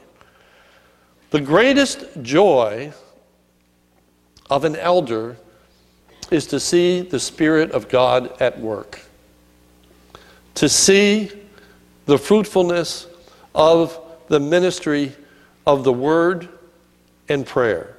The 1.30 1.40
greatest 1.40 2.06
joy 2.22 2.92
of 4.48 4.64
an 4.64 4.76
elder 4.76 5.36
is 6.30 6.46
to 6.46 6.60
see 6.60 7.00
the 7.00 7.20
Spirit 7.20 7.72
of 7.72 7.88
God 7.88 8.40
at 8.40 8.58
work, 8.58 9.00
to 10.54 10.68
see 10.68 11.30
the 12.06 12.18
fruitfulness 12.18 13.06
of 13.54 13.98
the 14.28 14.40
ministry 14.40 15.12
of 15.66 15.84
the 15.84 15.92
Word 15.92 16.48
and 17.28 17.46
prayer, 17.46 17.96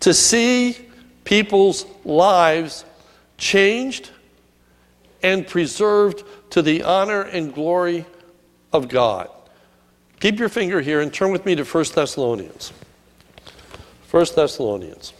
to 0.00 0.12
see 0.12 0.76
people's 1.24 1.86
lives 2.04 2.84
changed 3.38 4.10
and 5.22 5.46
preserved 5.46 6.24
to 6.50 6.62
the 6.62 6.82
honor 6.82 7.22
and 7.22 7.54
glory 7.54 8.04
of 8.72 8.88
God. 8.88 9.30
Keep 10.20 10.38
your 10.38 10.48
finger 10.48 10.80
here 10.80 11.00
and 11.00 11.12
turn 11.12 11.32
with 11.32 11.46
me 11.46 11.54
to 11.54 11.64
1 11.64 11.84
Thessalonians. 11.94 12.72
1 14.10 14.26
Thessalonians. 14.36 15.12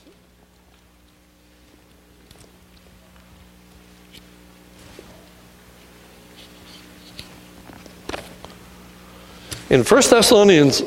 In 9.72 9.82
1 9.84 10.02
Thessalonians, 10.10 10.82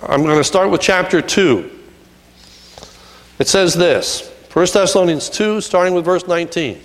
I'm 0.00 0.22
going 0.22 0.38
to 0.38 0.44
start 0.44 0.70
with 0.70 0.80
chapter 0.80 1.20
2. 1.20 1.68
It 3.40 3.48
says 3.48 3.74
this 3.74 4.30
1 4.52 4.66
Thessalonians 4.72 5.28
2, 5.28 5.60
starting 5.60 5.92
with 5.92 6.04
verse 6.04 6.24
19. 6.28 6.80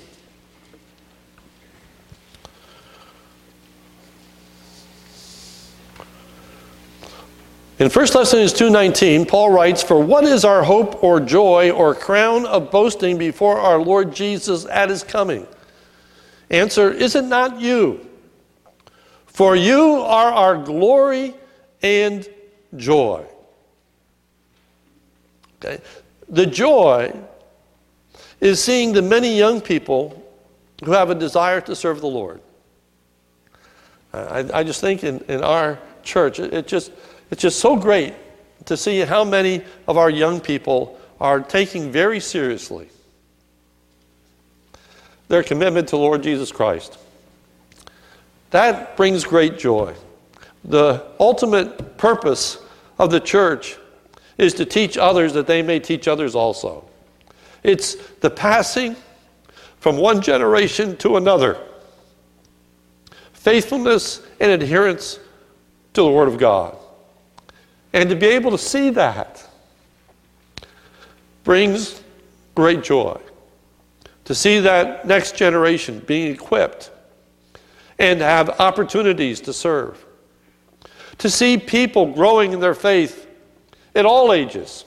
In 7.77 7.89
1 7.91 7.91
Thessalonians 7.91 8.53
2:19, 8.53 9.27
Paul 9.27 9.51
writes, 9.51 9.83
"For 9.83 9.99
what 9.99 10.23
is 10.23 10.43
our 10.43 10.63
hope 10.63 11.03
or 11.03 11.19
joy 11.19 11.69
or 11.69 11.93
crown 11.93 12.47
of 12.47 12.71
boasting 12.71 13.19
before 13.19 13.59
our 13.59 13.79
Lord 13.79 14.15
Jesus 14.15 14.65
at 14.71 14.89
his 14.89 15.03
coming?" 15.03 15.45
Answer, 16.49 16.89
is 16.89 17.15
it 17.15 17.25
not 17.25 17.61
you? 17.61 18.07
For 19.31 19.55
you 19.55 20.01
are 20.01 20.31
our 20.31 20.57
glory 20.57 21.33
and 21.81 22.27
joy. 22.75 23.25
Okay? 25.57 25.81
The 26.29 26.45
joy 26.45 27.13
is 28.39 28.61
seeing 28.63 28.93
the 28.93 29.01
many 29.01 29.37
young 29.37 29.61
people 29.61 30.21
who 30.83 30.91
have 30.91 31.09
a 31.09 31.15
desire 31.15 31.61
to 31.61 31.75
serve 31.75 32.01
the 32.01 32.07
Lord. 32.07 32.41
I, 34.13 34.49
I 34.53 34.63
just 34.63 34.81
think 34.81 35.03
in, 35.03 35.19
in 35.29 35.41
our 35.43 35.79
church, 36.03 36.39
it, 36.39 36.53
it 36.53 36.67
just 36.67 36.91
it's 37.29 37.41
just 37.41 37.59
so 37.59 37.77
great 37.77 38.13
to 38.65 38.75
see 38.75 38.99
how 38.99 39.23
many 39.23 39.63
of 39.87 39.97
our 39.97 40.09
young 40.09 40.41
people 40.41 40.99
are 41.19 41.39
taking 41.39 41.91
very 41.91 42.19
seriously 42.19 42.89
their 45.29 45.43
commitment 45.43 45.87
to 45.89 45.97
Lord 45.97 46.23
Jesus 46.23 46.51
Christ. 46.51 46.97
That 48.51 48.95
brings 48.95 49.23
great 49.23 49.57
joy. 49.57 49.95
The 50.63 51.03
ultimate 51.19 51.97
purpose 51.97 52.59
of 52.99 53.09
the 53.09 53.19
church 53.19 53.77
is 54.37 54.53
to 54.55 54.65
teach 54.65 54.97
others 54.97 55.33
that 55.33 55.47
they 55.47 55.61
may 55.61 55.79
teach 55.79 56.07
others 56.07 56.35
also. 56.35 56.85
It's 57.63 57.95
the 58.19 58.29
passing 58.29 58.95
from 59.79 59.97
one 59.97 60.21
generation 60.21 60.95
to 60.97 61.17
another. 61.17 61.57
Faithfulness 63.33 64.21
and 64.39 64.51
adherence 64.51 65.19
to 65.93 66.03
the 66.03 66.09
Word 66.09 66.27
of 66.27 66.37
God. 66.37 66.77
And 67.93 68.09
to 68.09 68.15
be 68.15 68.27
able 68.27 68.51
to 68.51 68.57
see 68.57 68.91
that 68.91 69.47
brings 71.43 72.01
great 72.53 72.83
joy. 72.83 73.19
To 74.25 74.35
see 74.35 74.59
that 74.59 75.07
next 75.07 75.35
generation 75.35 75.99
being 76.05 76.31
equipped 76.33 76.90
and 78.01 78.19
have 78.19 78.49
opportunities 78.59 79.41
to 79.41 79.53
serve. 79.53 80.03
To 81.19 81.29
see 81.29 81.59
people 81.59 82.11
growing 82.11 82.51
in 82.51 82.59
their 82.59 82.73
faith 82.73 83.27
at 83.93 84.07
all 84.07 84.33
ages. 84.33 84.85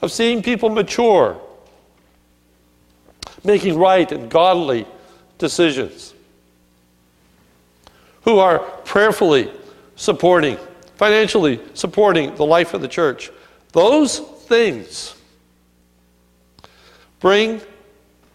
Of 0.00 0.10
seeing 0.10 0.42
people 0.42 0.70
mature, 0.70 1.38
making 3.44 3.78
right 3.78 4.10
and 4.10 4.30
godly 4.30 4.86
decisions, 5.36 6.14
who 8.22 8.38
are 8.38 8.58
prayerfully 8.58 9.50
supporting 9.96 10.56
financially 10.96 11.60
supporting 11.74 12.32
the 12.36 12.46
life 12.46 12.74
of 12.74 12.80
the 12.80 12.86
church. 12.86 13.30
Those 13.72 14.20
things 14.20 15.16
bring 17.18 17.60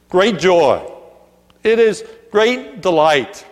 great 0.09 0.37
joy. 0.37 0.85
It 1.63 1.79
is 1.79 2.03
great 2.31 2.81
delight. 2.81 3.45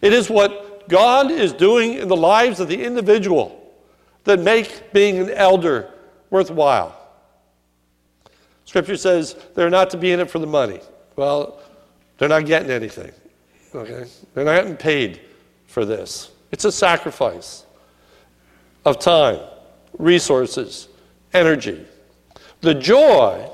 It 0.00 0.12
is 0.12 0.28
what 0.28 0.88
God 0.88 1.30
is 1.30 1.52
doing 1.52 1.94
in 1.94 2.08
the 2.08 2.16
lives 2.16 2.60
of 2.60 2.68
the 2.68 2.82
individual 2.82 3.60
that 4.24 4.40
make 4.40 4.92
being 4.92 5.18
an 5.18 5.30
elder 5.30 5.90
worthwhile. 6.30 7.00
Scripture 8.64 8.96
says 8.96 9.36
they're 9.54 9.70
not 9.70 9.90
to 9.90 9.96
be 9.96 10.12
in 10.12 10.20
it 10.20 10.30
for 10.30 10.38
the 10.38 10.46
money. 10.46 10.80
Well, 11.16 11.60
they're 12.18 12.28
not 12.28 12.46
getting 12.46 12.70
anything. 12.70 13.12
Okay? 13.74 14.04
They're 14.34 14.44
not 14.44 14.56
getting 14.56 14.76
paid 14.76 15.20
for 15.66 15.84
this. 15.84 16.30
It's 16.50 16.64
a 16.64 16.72
sacrifice 16.72 17.64
of 18.84 18.98
time, 18.98 19.40
resources, 19.98 20.88
energy. 21.32 21.84
The 22.60 22.74
joy 22.74 23.50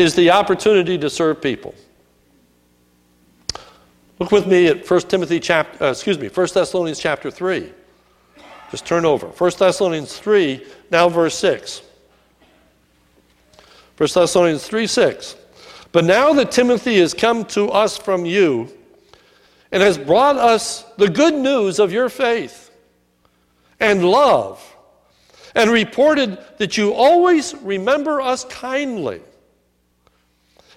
is 0.00 0.14
the 0.14 0.30
opportunity 0.30 0.98
to 0.98 1.10
serve 1.10 1.40
people. 1.40 1.74
Look 4.18 4.32
with 4.32 4.46
me 4.46 4.66
at 4.66 4.88
1 4.88 5.00
Timothy 5.02 5.40
chapter, 5.40 5.84
uh, 5.84 5.90
excuse 5.90 6.18
me, 6.18 6.28
1 6.28 6.48
Thessalonians 6.52 6.98
chapter 6.98 7.30
3. 7.30 7.72
Just 8.70 8.86
turn 8.86 9.04
over. 9.04 9.28
1 9.28 9.50
Thessalonians 9.58 10.18
3, 10.18 10.66
now 10.90 11.08
verse 11.08 11.36
6. 11.38 11.82
1 13.96 14.08
Thessalonians 14.14 14.66
3 14.66 14.86
6. 14.86 15.36
But 15.92 16.04
now 16.04 16.32
that 16.34 16.50
Timothy 16.50 16.98
has 16.98 17.14
come 17.14 17.44
to 17.46 17.70
us 17.70 17.96
from 17.96 18.24
you 18.24 18.68
and 19.72 19.82
has 19.82 19.98
brought 19.98 20.36
us 20.36 20.84
the 20.96 21.08
good 21.08 21.34
news 21.34 21.78
of 21.78 21.92
your 21.92 22.08
faith, 22.08 22.70
and 23.80 24.04
love, 24.04 24.62
and 25.54 25.70
reported 25.70 26.38
that 26.58 26.76
you 26.76 26.92
always 26.92 27.54
remember 27.56 28.20
us 28.20 28.44
kindly 28.44 29.20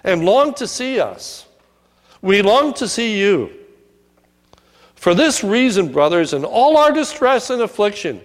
and 0.04 0.24
long 0.24 0.54
to 0.54 0.66
see 0.66 1.00
us. 1.00 1.46
We 2.22 2.42
long 2.42 2.74
to 2.74 2.86
see 2.86 3.18
you. 3.18 3.50
For 4.94 5.14
this 5.14 5.42
reason, 5.42 5.92
brothers, 5.92 6.32
in 6.32 6.44
all 6.44 6.76
our 6.76 6.92
distress 6.92 7.50
and 7.50 7.62
affliction, 7.62 8.22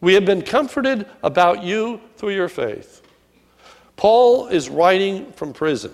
we 0.00 0.14
have 0.14 0.24
been 0.24 0.42
comforted 0.42 1.06
about 1.22 1.62
you 1.62 2.00
through 2.16 2.34
your 2.34 2.48
faith. 2.48 3.02
Paul 3.96 4.48
is 4.48 4.68
writing 4.68 5.32
from 5.32 5.52
prison. 5.52 5.92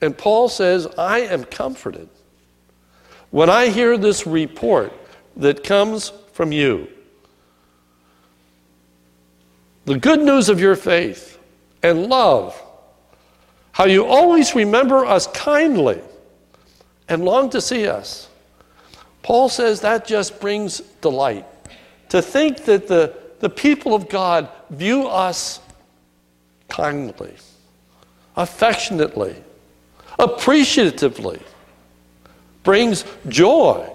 And 0.00 0.16
Paul 0.16 0.48
says, 0.48 0.86
I 0.98 1.20
am 1.20 1.44
comforted. 1.44 2.08
When 3.30 3.48
I 3.48 3.68
hear 3.68 3.96
this 3.96 4.26
report 4.26 4.92
that 5.36 5.64
comes 5.64 6.12
from 6.32 6.52
you. 6.52 6.88
The 9.84 9.98
good 9.98 10.20
news 10.20 10.48
of 10.48 10.60
your 10.60 10.76
faith 10.76 11.38
and 11.82 12.06
love, 12.06 12.60
how 13.76 13.84
you 13.84 14.06
always 14.06 14.54
remember 14.54 15.04
us 15.04 15.26
kindly 15.26 16.00
and 17.10 17.26
long 17.26 17.50
to 17.50 17.60
see 17.60 17.86
us. 17.86 18.26
Paul 19.22 19.50
says 19.50 19.82
that 19.82 20.06
just 20.06 20.40
brings 20.40 20.80
delight. 21.02 21.44
To 22.08 22.22
think 22.22 22.64
that 22.64 22.88
the, 22.88 23.14
the 23.40 23.50
people 23.50 23.94
of 23.94 24.08
God 24.08 24.48
view 24.70 25.06
us 25.06 25.60
kindly, 26.70 27.34
affectionately, 28.34 29.36
appreciatively, 30.18 31.42
brings 32.62 33.04
joy 33.28 33.92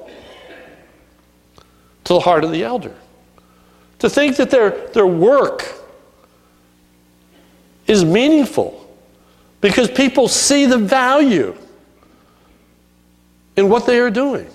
to 2.03 2.13
the 2.13 2.19
heart 2.19 2.43
of 2.43 2.51
the 2.51 2.63
elder. 2.63 2.93
To 3.97 4.11
think 4.11 4.35
that 4.35 4.51
their, 4.51 4.89
their 4.89 5.07
work 5.07 5.73
is 7.87 8.05
meaningful 8.05 8.80
because 9.61 9.89
people 9.89 10.27
see 10.27 10.65
the 10.65 10.77
value 10.77 11.55
in 13.55 13.69
what 13.69 13.85
they 13.85 13.99
are 13.99 14.09
doing, 14.09 14.47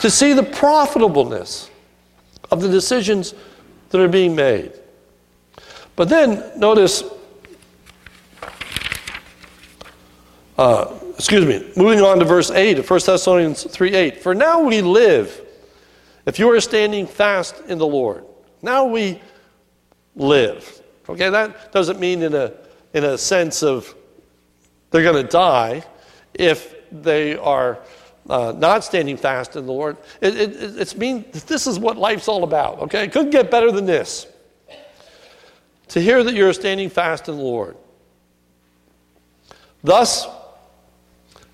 to 0.00 0.08
see 0.08 0.32
the 0.32 0.42
profitableness 0.42 1.70
of 2.50 2.60
the 2.60 2.68
decisions 2.68 3.34
that 3.90 4.00
are 4.00 4.08
being 4.08 4.34
made. 4.36 4.72
But 5.96 6.08
then 6.08 6.42
notice, 6.56 7.02
uh, 10.58 10.94
excuse 11.16 11.44
me, 11.44 11.72
moving 11.76 12.00
on 12.02 12.18
to 12.18 12.24
verse 12.24 12.50
8 12.50 12.78
of 12.78 12.88
1 12.88 13.00
Thessalonians 13.04 13.64
3 13.64 13.94
8. 13.94 14.22
For 14.22 14.34
now 14.34 14.60
we 14.60 14.80
live 14.82 15.42
if 16.26 16.40
you 16.40 16.50
are 16.50 16.60
standing 16.60 17.06
fast 17.06 17.62
in 17.68 17.78
the 17.78 17.86
Lord, 17.86 18.24
now 18.60 18.84
we 18.84 19.20
live. 20.16 20.82
Okay, 21.08 21.30
that 21.30 21.72
doesn't 21.72 22.00
mean 22.00 22.22
in 22.22 22.34
a, 22.34 22.52
in 22.92 23.04
a 23.04 23.16
sense 23.16 23.62
of 23.62 23.94
they're 24.96 25.12
going 25.12 25.22
to 25.22 25.30
die 25.30 25.84
if 26.32 26.74
they 26.90 27.36
are 27.36 27.78
uh, 28.30 28.54
not 28.56 28.82
standing 28.82 29.18
fast 29.18 29.54
in 29.54 29.66
the 29.66 29.72
Lord. 29.72 29.98
It, 30.22 30.34
it, 30.40 30.80
it's 30.80 30.96
mean 30.96 31.26
this 31.32 31.66
is 31.66 31.78
what 31.78 31.98
life's 31.98 32.28
all 32.28 32.44
about. 32.44 32.78
Okay, 32.80 33.04
it 33.04 33.12
couldn't 33.12 33.28
get 33.28 33.50
better 33.50 33.70
than 33.70 33.84
this. 33.84 34.26
To 35.88 36.00
hear 36.00 36.24
that 36.24 36.32
you're 36.32 36.54
standing 36.54 36.88
fast 36.88 37.28
in 37.28 37.36
the 37.36 37.42
Lord. 37.42 37.76
Thus, 39.84 40.26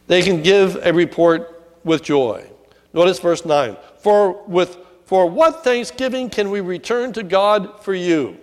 they 0.07 0.23
can 0.23 0.41
give 0.41 0.77
a 0.77 0.93
report 0.93 1.65
with 1.83 2.05
joy. 2.05 2.49
Notice 2.95 3.19
verse 3.19 3.45
9. 3.45 3.77
For 3.99 4.45
with 4.45 4.79
for 5.05 5.29
what 5.29 5.65
thanksgiving 5.65 6.31
can 6.31 6.49
we 6.53 6.61
return 6.61 7.13
to 7.15 7.25
God 7.25 7.83
for 7.83 7.93
you? 7.93 8.39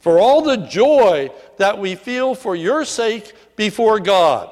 For 0.00 0.18
all 0.18 0.42
the 0.42 0.56
joy 0.56 1.30
that 1.58 1.78
we 1.78 1.94
feel 1.94 2.34
for 2.34 2.56
your 2.56 2.84
sake 2.84 3.34
before 3.56 4.00
God, 4.00 4.50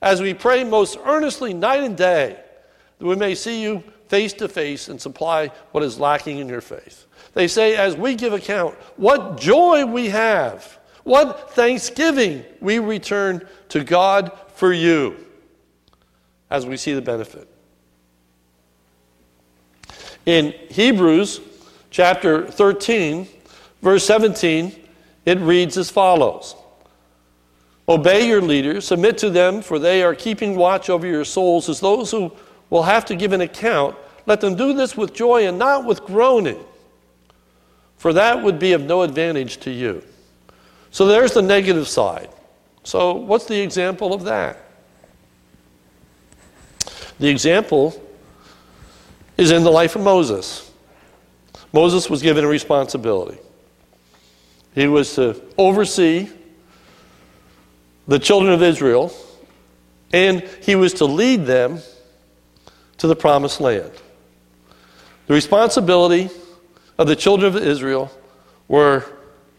as 0.00 0.20
we 0.20 0.34
pray 0.34 0.64
most 0.64 0.98
earnestly 1.04 1.54
night 1.54 1.82
and 1.82 1.96
day, 1.96 2.38
that 2.98 3.06
we 3.06 3.16
may 3.16 3.34
see 3.34 3.62
you 3.62 3.82
face 4.08 4.32
to 4.34 4.48
face 4.48 4.88
and 4.88 5.00
supply 5.00 5.48
what 5.70 5.82
is 5.82 5.98
lacking 5.98 6.38
in 6.38 6.48
your 6.48 6.60
faith. 6.60 7.06
They 7.34 7.48
say, 7.48 7.76
as 7.76 7.96
we 7.96 8.14
give 8.14 8.32
account, 8.32 8.74
what 8.96 9.40
joy 9.40 9.86
we 9.86 10.08
have, 10.08 10.78
what 11.04 11.52
thanksgiving 11.52 12.44
we 12.60 12.78
return 12.78 13.46
to 13.70 13.82
God 13.82 14.32
for 14.54 14.72
you 14.72 15.16
as 16.50 16.66
we 16.66 16.76
see 16.76 16.92
the 16.92 17.00
benefit. 17.00 17.48
In 20.26 20.52
Hebrews 20.68 21.40
chapter 21.90 22.46
13, 22.46 23.26
verse 23.80 24.04
17, 24.04 24.78
it 25.24 25.38
reads 25.40 25.76
as 25.78 25.90
follows 25.90 26.54
Obey 27.88 28.28
your 28.28 28.40
leaders, 28.40 28.86
submit 28.86 29.18
to 29.18 29.30
them, 29.30 29.60
for 29.60 29.78
they 29.78 30.02
are 30.02 30.14
keeping 30.14 30.56
watch 30.56 30.88
over 30.88 31.06
your 31.06 31.24
souls 31.24 31.68
as 31.68 31.80
those 31.80 32.10
who 32.10 32.32
will 32.70 32.84
have 32.84 33.04
to 33.06 33.16
give 33.16 33.32
an 33.32 33.40
account. 33.40 33.96
Let 34.26 34.40
them 34.40 34.54
do 34.54 34.72
this 34.72 34.96
with 34.96 35.12
joy 35.12 35.46
and 35.46 35.58
not 35.58 35.84
with 35.84 36.04
groaning, 36.04 36.62
for 37.98 38.12
that 38.12 38.42
would 38.42 38.58
be 38.58 38.72
of 38.72 38.82
no 38.82 39.02
advantage 39.02 39.58
to 39.58 39.70
you. 39.70 40.02
So 40.90 41.06
there's 41.06 41.32
the 41.32 41.42
negative 41.42 41.88
side. 41.88 42.28
So, 42.84 43.14
what's 43.14 43.46
the 43.46 43.60
example 43.60 44.12
of 44.12 44.24
that? 44.24 44.58
The 47.18 47.28
example 47.28 48.00
is 49.36 49.50
in 49.50 49.62
the 49.62 49.70
life 49.70 49.96
of 49.96 50.02
Moses. 50.02 50.70
Moses 51.72 52.10
was 52.10 52.22
given 52.22 52.44
a 52.44 52.48
responsibility. 52.48 53.38
He 54.74 54.86
was 54.86 55.14
to 55.14 55.40
oversee 55.56 56.28
the 58.06 58.18
children 58.18 58.52
of 58.52 58.62
Israel, 58.62 59.12
and 60.12 60.42
he 60.60 60.74
was 60.74 60.94
to 60.94 61.04
lead 61.04 61.46
them 61.46 61.80
to 62.98 63.06
the 63.06 63.16
promised 63.16 63.60
land. 63.60 63.90
The 65.26 65.34
responsibility 65.34 66.30
of 66.98 67.06
the 67.06 67.16
children 67.16 67.56
of 67.56 67.62
Israel 67.62 68.10
were 68.68 69.04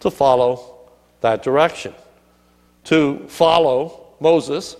to 0.01 0.11
follow 0.11 0.77
that 1.21 1.41
direction, 1.41 1.93
to 2.85 3.25
follow 3.27 4.15
Moses, 4.19 4.75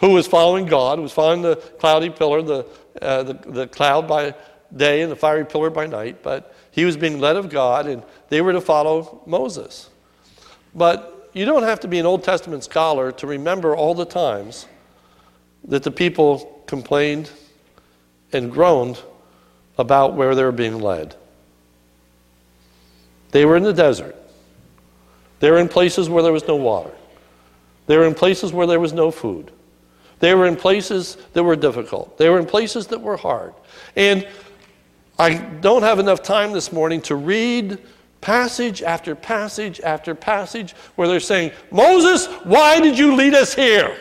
who 0.00 0.10
was 0.10 0.26
following 0.26 0.66
God, 0.66 0.98
who 0.98 1.02
was 1.02 1.12
following 1.12 1.42
the 1.42 1.56
cloudy 1.56 2.10
pillar, 2.10 2.42
the, 2.42 2.66
uh, 3.02 3.22
the, 3.22 3.34
the 3.34 3.66
cloud 3.66 4.08
by 4.08 4.34
day 4.74 5.02
and 5.02 5.10
the 5.10 5.16
fiery 5.16 5.44
pillar 5.44 5.68
by 5.68 5.86
night, 5.86 6.22
but 6.22 6.54
he 6.70 6.84
was 6.84 6.96
being 6.96 7.18
led 7.18 7.36
of 7.36 7.50
God, 7.50 7.86
and 7.86 8.02
they 8.28 8.40
were 8.40 8.52
to 8.52 8.60
follow 8.60 9.22
Moses. 9.26 9.90
But 10.74 11.19
you 11.32 11.44
don't 11.44 11.62
have 11.62 11.80
to 11.80 11.88
be 11.88 11.98
an 11.98 12.06
Old 12.06 12.24
Testament 12.24 12.64
scholar 12.64 13.12
to 13.12 13.26
remember 13.26 13.76
all 13.76 13.94
the 13.94 14.04
times 14.04 14.66
that 15.64 15.82
the 15.82 15.90
people 15.90 16.62
complained 16.66 17.30
and 18.32 18.50
groaned 18.50 19.00
about 19.78 20.14
where 20.14 20.34
they 20.34 20.44
were 20.44 20.52
being 20.52 20.80
led. 20.80 21.14
They 23.30 23.44
were 23.44 23.56
in 23.56 23.62
the 23.62 23.72
desert. 23.72 24.16
They 25.40 25.50
were 25.50 25.58
in 25.58 25.68
places 25.68 26.08
where 26.08 26.22
there 26.22 26.32
was 26.32 26.46
no 26.46 26.56
water. 26.56 26.90
They 27.86 27.96
were 27.96 28.06
in 28.06 28.14
places 28.14 28.52
where 28.52 28.66
there 28.66 28.80
was 28.80 28.92
no 28.92 29.10
food. 29.10 29.50
They 30.18 30.34
were 30.34 30.46
in 30.46 30.56
places 30.56 31.16
that 31.32 31.42
were 31.42 31.56
difficult. 31.56 32.18
They 32.18 32.28
were 32.28 32.38
in 32.38 32.46
places 32.46 32.88
that 32.88 33.00
were 33.00 33.16
hard. 33.16 33.54
And 33.96 34.28
I 35.18 35.34
don't 35.34 35.82
have 35.82 35.98
enough 35.98 36.22
time 36.22 36.52
this 36.52 36.72
morning 36.72 37.00
to 37.02 37.16
read 37.16 37.78
passage 38.20 38.82
after 38.82 39.14
passage 39.14 39.80
after 39.80 40.14
passage 40.14 40.72
where 40.96 41.08
they're 41.08 41.20
saying, 41.20 41.52
Moses, 41.70 42.26
why 42.44 42.80
did 42.80 42.98
you 42.98 43.14
lead 43.16 43.34
us 43.34 43.54
here? 43.54 43.96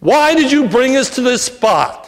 Why 0.00 0.34
did 0.34 0.52
you 0.52 0.68
bring 0.68 0.96
us 0.96 1.14
to 1.14 1.22
this 1.22 1.42
spot? 1.42 2.04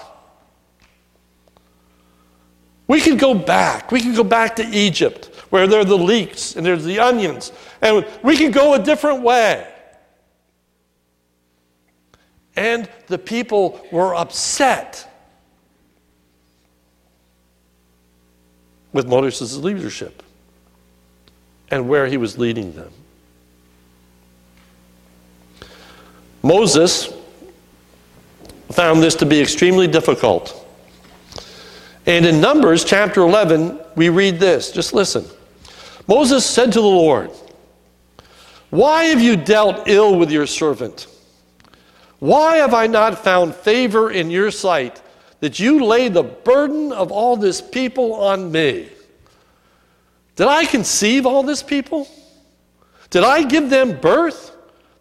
We 2.88 3.01
could 3.01 3.19
go 3.19 3.35
back. 3.35 3.90
We 3.90 4.01
could 4.01 4.14
go 4.14 4.25
back 4.25 4.57
to 4.57 4.66
Egypt 4.66 5.31
where 5.51 5.66
there 5.66 5.81
are 5.81 5.85
the 5.85 5.97
leeks 5.97 6.57
and 6.57 6.66
there's 6.66 6.85
the 6.85 6.99
onions, 6.99 7.53
and 7.81 8.07
we 8.23 8.37
could 8.37 8.53
go 8.53 8.75
a 8.75 8.79
different 8.79 9.23
way. 9.23 9.66
And 12.57 12.88
the 13.07 13.19
people 13.19 13.87
were 13.92 14.14
upset 14.14 15.06
with 18.97 19.07
Moses' 19.07 19.59
leadership 19.59 20.23
and 21.71 21.89
where 21.89 22.07
he 22.07 22.17
was 22.17 22.39
leading 22.39 22.73
them. 22.73 22.91
Moses 26.43 27.13
found 28.73 29.03
this 29.03 29.15
to 29.17 29.27
be 29.27 29.41
extremely 29.41 29.87
difficult. 29.87 30.67
And 32.07 32.25
in 32.25 32.41
Numbers 32.41 32.85
chapter 32.85 33.21
11, 33.21 33.79
we 33.97 34.09
read 34.09 34.41
this. 34.41 34.73
Just 34.73 34.95
listen. 34.95 35.27
Moses 36.09 36.47
said 36.47 36.73
to 36.73 36.81
the 36.81 36.87
Lord, 36.87 37.31
Why 38.71 39.05
have 39.05 39.21
you 39.21 39.37
dealt 39.37 39.89
ill 39.89 40.19
with 40.19 40.31
your 40.31 40.47
servant? 40.47 41.07
Why 42.19 42.57
have 42.57 42.73
I 42.73 42.87
not 42.87 43.19
found 43.19 43.55
favor 43.55 44.11
in 44.11 44.31
your 44.31 44.51
sight 44.51 45.03
that 45.47 45.61
you 45.61 45.85
lay 45.85 46.09
the 46.09 46.25
burden 46.25 46.91
of 46.91 47.13
all 47.13 47.37
this 47.37 47.61
people 47.61 48.15
on 48.15 48.51
me? 48.51 48.89
Did 50.35 50.49
I 50.49 50.65
conceive 50.65 51.25
all 51.25 51.45
this 51.45 51.63
people? 51.63 52.09
Did 53.11 53.23
I 53.23 53.45
give 53.45 53.71
them 53.71 54.01
birth 54.01 54.51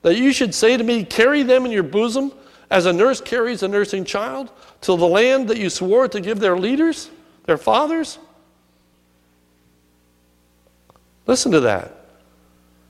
that 0.04 0.18
you 0.18 0.32
should 0.32 0.54
say 0.54 0.78
to 0.78 0.84
me, 0.84 1.04
Carry 1.04 1.42
them 1.42 1.66
in 1.66 1.72
your 1.72 1.82
bosom 1.82 2.32
as 2.70 2.86
a 2.86 2.94
nurse 2.94 3.20
carries 3.22 3.64
a 3.64 3.68
nursing 3.68 4.06
child 4.06 4.52
to 4.82 4.96
the 4.96 5.08
land 5.08 5.48
that 5.48 5.58
you 5.58 5.68
swore 5.68 6.08
to 6.10 6.22
give 6.22 6.40
their 6.40 6.60
leaders, 6.60 7.10
their 7.46 7.58
fathers? 7.58 8.20
Listen 11.26 11.52
to 11.54 11.62
that. 11.62 12.06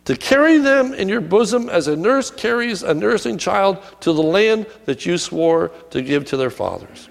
To 0.03 0.17
carry 0.17 0.57
them 0.57 0.93
in 0.93 1.07
your 1.07 1.21
bosom 1.21 1.69
as 1.69 1.87
a 1.87 1.95
nurse 1.95 2.31
carries 2.31 2.83
a 2.83 2.93
nursing 2.93 3.37
child 3.37 3.81
to 4.01 4.11
the 4.11 4.21
land 4.21 4.65
that 4.83 5.05
you 5.05 5.17
swore 5.17 5.69
to 5.91 6.01
give 6.01 6.25
to 6.25 6.35
their 6.35 6.49
fathers. 6.49 7.07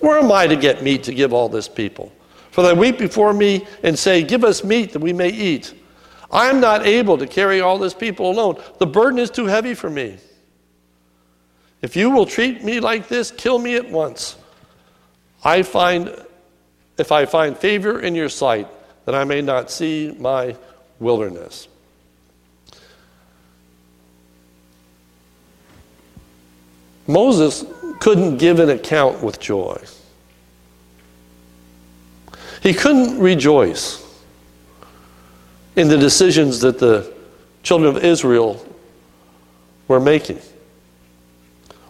Where 0.00 0.18
am 0.18 0.32
I 0.32 0.46
to 0.46 0.56
get 0.56 0.82
meat 0.82 1.04
to 1.04 1.14
give 1.14 1.32
all 1.32 1.48
this 1.48 1.68
people? 1.68 2.12
For 2.50 2.62
they 2.62 2.72
weep 2.72 2.98
before 2.98 3.32
me 3.32 3.66
and 3.82 3.98
say, 3.98 4.22
Give 4.22 4.44
us 4.44 4.64
meat 4.64 4.92
that 4.92 5.00
we 5.00 5.12
may 5.12 5.28
eat. 5.28 5.74
I 6.30 6.48
am 6.48 6.60
not 6.60 6.86
able 6.86 7.18
to 7.18 7.26
carry 7.26 7.60
all 7.60 7.78
this 7.78 7.94
people 7.94 8.30
alone. 8.30 8.62
The 8.78 8.86
burden 8.86 9.18
is 9.18 9.30
too 9.30 9.46
heavy 9.46 9.74
for 9.74 9.90
me. 9.90 10.18
If 11.82 11.96
you 11.96 12.10
will 12.10 12.26
treat 12.26 12.62
me 12.62 12.80
like 12.80 13.08
this, 13.08 13.30
kill 13.30 13.58
me 13.58 13.76
at 13.76 13.88
once. 13.90 14.36
I 15.42 15.62
find, 15.62 16.14
if 16.98 17.10
I 17.10 17.24
find 17.24 17.56
favor 17.56 18.00
in 18.00 18.14
your 18.14 18.28
sight, 18.28 18.68
that 19.06 19.14
I 19.14 19.24
may 19.24 19.40
not 19.40 19.70
see 19.70 20.14
my 20.18 20.56
wilderness. 20.98 21.68
Moses 27.10 27.64
couldn't 27.98 28.38
give 28.38 28.58
an 28.60 28.70
account 28.70 29.22
with 29.22 29.40
joy. 29.40 29.80
He 32.62 32.72
couldn't 32.72 33.18
rejoice 33.18 34.06
in 35.76 35.88
the 35.88 35.98
decisions 35.98 36.60
that 36.60 36.78
the 36.78 37.12
children 37.62 37.96
of 37.96 38.04
Israel 38.04 38.64
were 39.88 40.00
making. 40.00 40.40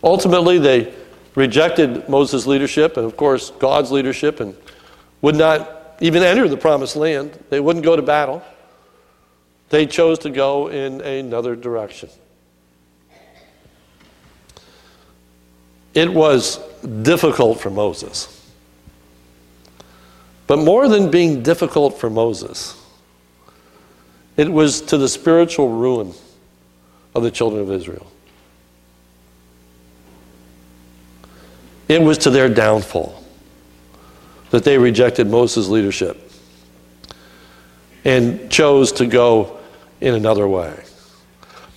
Ultimately, 0.03 0.59
they 0.59 0.95
rejected 1.35 2.09
Moses' 2.09 2.47
leadership 2.47 2.97
and, 2.97 3.05
of 3.05 3.17
course, 3.17 3.51
God's 3.59 3.91
leadership 3.91 4.41
and 4.41 4.57
would 5.23 5.37
not 5.37 5.97
even 6.01 6.23
enter 6.23 6.49
the 6.49 6.57
promised 6.57 6.97
land. 6.97 7.39
They 7.51 7.61
wouldn't 7.61 7.85
go 7.85 7.95
to 7.95 8.03
battle. 8.03 8.43
They 9.69 9.87
chose 9.87 10.19
to 10.21 10.31
go 10.31 10.69
in 10.69 11.01
another 11.03 11.55
direction. 11.55 12.09
It 15.95 16.13
was 16.13 16.59
difficult 17.03 17.61
for 17.61 17.71
Moses. 17.71 18.37
But 20.47 20.59
more 20.59 20.89
than 20.89 21.11
being 21.11 21.43
difficult 21.43 21.99
for 21.99 22.11
Moses, 22.11 22.77
it 24.37 24.51
was 24.51 24.81
to 24.83 24.99
the 24.99 25.09
spiritual 25.09 25.69
ruin 25.69 26.13
of 27.15 27.23
the 27.23 27.31
children 27.31 27.63
of 27.63 27.71
Israel. 27.71 28.11
It 31.89 32.01
was 32.01 32.19
to 32.19 32.31
their 32.31 32.49
downfall 32.49 33.23
that 34.51 34.65
they 34.65 34.79
rejected 34.79 35.27
Moses' 35.27 35.69
leadership 35.69 36.31
and 38.05 38.51
chose 38.51 38.93
to 38.93 39.07
go 39.07 39.59
in 40.01 40.15
another 40.15 40.49
way. 40.49 40.85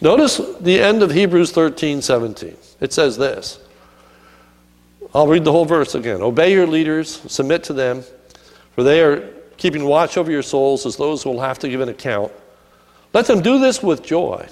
Notice 0.02 0.40
the 0.60 0.80
end 0.80 1.02
of 1.02 1.12
Hebrews 1.12 1.52
13 1.52 2.02
17. 2.02 2.58
It 2.80 2.94
says 2.94 3.18
this. 3.18 3.63
I'll 5.14 5.28
read 5.28 5.44
the 5.44 5.52
whole 5.52 5.66
verse 5.66 5.94
again. 5.96 6.22
Obey 6.22 6.54
your 6.54 6.66
leaders, 6.66 7.22
submit 7.32 7.64
to 7.66 7.74
them, 7.74 8.04
for 8.74 8.84
they 8.84 9.02
are 9.02 9.30
keeping 9.58 9.86
watch 9.86 10.18
over 10.18 10.32
your 10.32 10.42
souls 10.42 10.86
as 10.86 10.98
those 10.98 11.24
who 11.24 11.30
will 11.30 11.42
have 11.42 11.60
to 11.60 11.70
give 11.70 11.82
an 11.82 11.90
account. 11.90 12.32
Let 13.14 13.28
them 13.28 13.42
do 13.42 13.60
this 13.60 13.84
with 13.84 14.04
joy 14.04 14.48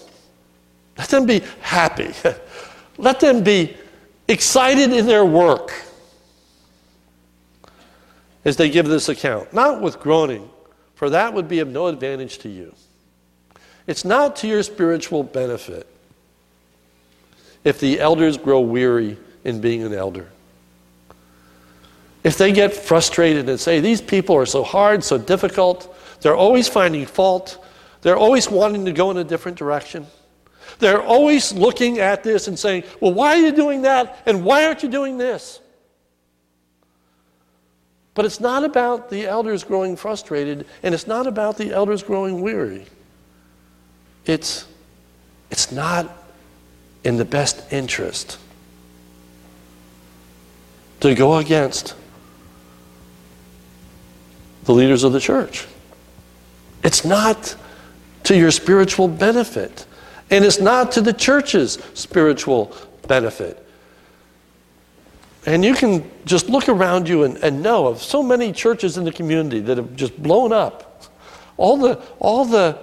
Let 0.97 1.09
them 1.09 1.25
be 1.25 1.41
happy. 1.61 2.13
Let 2.97 3.19
them 3.19 3.43
be 3.43 3.75
excited 4.27 4.93
in 4.93 5.07
their 5.07 5.25
work 5.25 5.73
as 8.45 8.57
they 8.57 8.69
give 8.69 8.87
this 8.87 9.09
account. 9.09 9.51
Not 9.53 9.81
with 9.81 9.99
groaning, 9.99 10.47
for 10.93 11.09
that 11.09 11.33
would 11.33 11.47
be 11.47 11.59
of 11.59 11.69
no 11.69 11.87
advantage 11.87 12.37
to 12.39 12.49
you. 12.49 12.75
It's 13.87 14.05
not 14.05 14.35
to 14.37 14.47
your 14.47 14.61
spiritual 14.61 15.23
benefit 15.23 15.87
if 17.63 17.79
the 17.79 17.99
elders 17.99 18.37
grow 18.37 18.59
weary 18.59 19.17
in 19.43 19.59
being 19.59 19.83
an 19.83 19.93
elder. 19.93 20.29
If 22.23 22.37
they 22.37 22.51
get 22.51 22.73
frustrated 22.73 23.49
and 23.49 23.59
say, 23.59 23.79
These 23.79 24.01
people 24.01 24.35
are 24.35 24.45
so 24.45 24.63
hard, 24.63 25.03
so 25.03 25.17
difficult, 25.17 25.95
they're 26.21 26.35
always 26.35 26.67
finding 26.67 27.05
fault, 27.05 27.63
they're 28.01 28.17
always 28.17 28.49
wanting 28.49 28.85
to 28.85 28.91
go 28.91 29.11
in 29.11 29.17
a 29.17 29.23
different 29.23 29.57
direction. 29.57 30.05
They're 30.79 31.01
always 31.01 31.53
looking 31.53 31.99
at 31.99 32.23
this 32.23 32.47
and 32.47 32.57
saying, 32.57 32.83
Well, 32.99 33.13
why 33.13 33.35
are 33.35 33.39
you 33.39 33.51
doing 33.51 33.83
that? 33.83 34.21
And 34.25 34.43
why 34.43 34.65
aren't 34.65 34.83
you 34.83 34.89
doing 34.89 35.17
this? 35.17 35.59
But 38.13 38.25
it's 38.25 38.39
not 38.39 38.63
about 38.63 39.09
the 39.09 39.25
elders 39.25 39.63
growing 39.63 39.95
frustrated, 39.95 40.67
and 40.83 40.93
it's 40.93 41.07
not 41.07 41.27
about 41.27 41.57
the 41.57 41.71
elders 41.71 42.03
growing 42.03 42.41
weary. 42.41 42.85
It's, 44.25 44.65
it's 45.49 45.71
not 45.71 46.17
in 47.03 47.17
the 47.17 47.25
best 47.25 47.71
interest 47.71 48.37
to 50.99 51.15
go 51.15 51.37
against 51.37 51.95
the 54.71 54.77
leaders 54.77 55.03
of 55.03 55.11
the 55.11 55.19
church. 55.19 55.67
It's 56.81 57.03
not 57.03 57.57
to 58.23 58.37
your 58.37 58.51
spiritual 58.51 59.09
benefit, 59.09 59.85
and 60.29 60.45
it's 60.45 60.61
not 60.61 60.93
to 60.93 61.01
the 61.01 61.11
church's 61.11 61.77
spiritual 61.93 62.73
benefit. 63.05 63.67
And 65.45 65.65
you 65.65 65.73
can 65.73 66.09
just 66.23 66.47
look 66.49 66.69
around 66.69 67.09
you 67.09 67.23
and, 67.23 67.35
and 67.37 67.61
know 67.61 67.87
of 67.87 68.01
so 68.01 68.23
many 68.23 68.53
churches 68.53 68.97
in 68.97 69.03
the 69.03 69.11
community 69.11 69.59
that 69.59 69.75
have 69.75 69.93
just 69.97 70.21
blown 70.21 70.53
up. 70.53 71.03
All 71.57 71.75
the, 71.75 72.01
all 72.19 72.45
the 72.45 72.79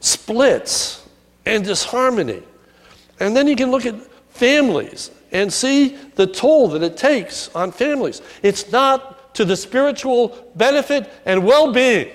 splits 0.00 1.08
and 1.46 1.64
disharmony. 1.64 2.42
And 3.18 3.34
then 3.34 3.46
you 3.46 3.56
can 3.56 3.70
look 3.70 3.86
at 3.86 3.94
families 4.30 5.10
and 5.32 5.50
see 5.50 5.96
the 6.16 6.26
toll 6.26 6.68
that 6.68 6.82
it 6.82 6.98
takes 6.98 7.48
on 7.54 7.72
families. 7.72 8.20
It's 8.42 8.70
not 8.70 9.17
to 9.34 9.44
the 9.44 9.56
spiritual 9.56 10.50
benefit 10.54 11.10
and 11.24 11.44
well 11.44 11.72
being. 11.72 12.10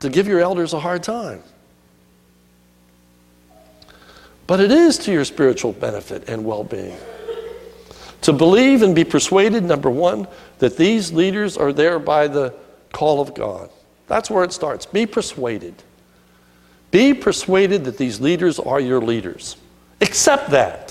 To 0.00 0.08
give 0.08 0.26
your 0.26 0.40
elders 0.40 0.72
a 0.72 0.80
hard 0.80 1.02
time. 1.02 1.42
But 4.46 4.58
it 4.60 4.72
is 4.72 4.98
to 4.98 5.12
your 5.12 5.24
spiritual 5.24 5.72
benefit 5.72 6.28
and 6.28 6.44
well 6.44 6.64
being. 6.64 6.96
To 8.22 8.32
believe 8.32 8.82
and 8.82 8.94
be 8.94 9.04
persuaded, 9.04 9.62
number 9.62 9.90
one, 9.90 10.26
that 10.58 10.76
these 10.76 11.12
leaders 11.12 11.56
are 11.56 11.72
there 11.72 11.98
by 11.98 12.28
the 12.28 12.54
call 12.92 13.20
of 13.20 13.34
God. 13.34 13.70
That's 14.08 14.28
where 14.28 14.42
it 14.42 14.52
starts. 14.52 14.86
Be 14.86 15.06
persuaded. 15.06 15.74
Be 16.90 17.14
persuaded 17.14 17.84
that 17.84 17.96
these 17.96 18.20
leaders 18.20 18.58
are 18.58 18.80
your 18.80 19.00
leaders. 19.00 19.56
Accept 20.00 20.50
that. 20.50 20.89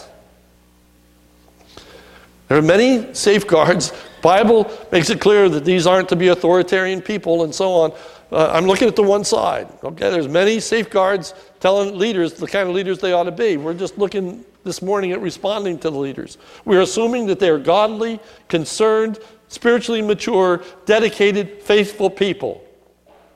There 2.49 2.57
are 2.57 2.63
many 2.63 3.13
safeguards. 3.13 3.93
Bible 4.21 4.69
makes 4.91 5.09
it 5.09 5.21
clear 5.21 5.47
that 5.49 5.63
these 5.63 5.87
aren't 5.87 6.09
to 6.09 6.15
be 6.15 6.27
authoritarian 6.27 7.01
people 7.01 7.43
and 7.43 7.55
so 7.55 7.71
on. 7.71 7.93
Uh, 8.31 8.51
I'm 8.51 8.65
looking 8.65 8.87
at 8.87 8.95
the 8.95 9.03
one 9.03 9.23
side. 9.23 9.69
Okay, 9.83 10.09
there's 10.09 10.27
many 10.27 10.59
safeguards 10.59 11.33
telling 11.59 11.97
leaders 11.97 12.33
the 12.33 12.47
kind 12.47 12.67
of 12.67 12.75
leaders 12.75 12.99
they 12.99 13.13
ought 13.13 13.23
to 13.23 13.31
be. 13.31 13.57
We're 13.57 13.75
just 13.75 13.97
looking 13.97 14.43
this 14.63 14.81
morning 14.81 15.11
at 15.11 15.21
responding 15.21 15.77
to 15.79 15.89
the 15.89 15.97
leaders. 15.97 16.37
We're 16.65 16.81
assuming 16.81 17.27
that 17.27 17.39
they 17.39 17.49
are 17.49 17.59
godly, 17.59 18.19
concerned, 18.47 19.19
spiritually 19.47 20.01
mature, 20.01 20.63
dedicated, 20.85 21.61
faithful 21.61 22.09
people. 22.09 22.63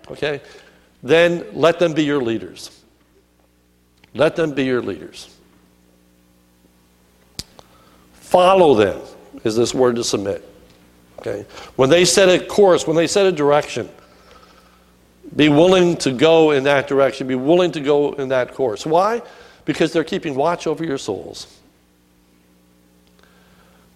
Okay? 0.10 0.42
Then 1.04 1.46
let 1.54 1.80
them 1.80 1.94
be 1.94 2.04
your 2.04 2.22
leaders. 2.22 2.82
Let 4.16 4.36
them 4.36 4.54
be 4.54 4.66
your 4.66 4.82
leaders. 4.82 5.33
Follow 8.34 8.74
them 8.74 9.00
is 9.44 9.56
this 9.56 9.76
word 9.76 9.96
to 9.98 10.04
submit. 10.04 10.44
Okay? 11.20 11.46
When 11.76 11.92
they 11.92 12.04
set 12.04 12.30
a 12.30 12.44
course, 12.44 12.88
when 12.88 12.96
they 12.96 13.06
set 13.06 13.28
a 13.28 13.32
direction, 13.32 13.88
be 15.36 15.50
willing 15.50 15.98
to 15.98 16.12
go 16.12 16.50
in 16.50 16.64
that 16.64 16.88
direction, 16.88 17.28
be 17.28 17.36
willing 17.36 17.72
to 17.74 17.80
go 17.80 18.14
in 18.14 18.30
that 18.30 18.56
course. 18.56 18.88
Why? 18.88 19.22
Because 19.66 19.94
they're 19.94 20.04
keeping 20.04 20.34
watch 20.34 20.66
over 20.66 20.84
your 20.84 20.98
souls. 20.98 21.60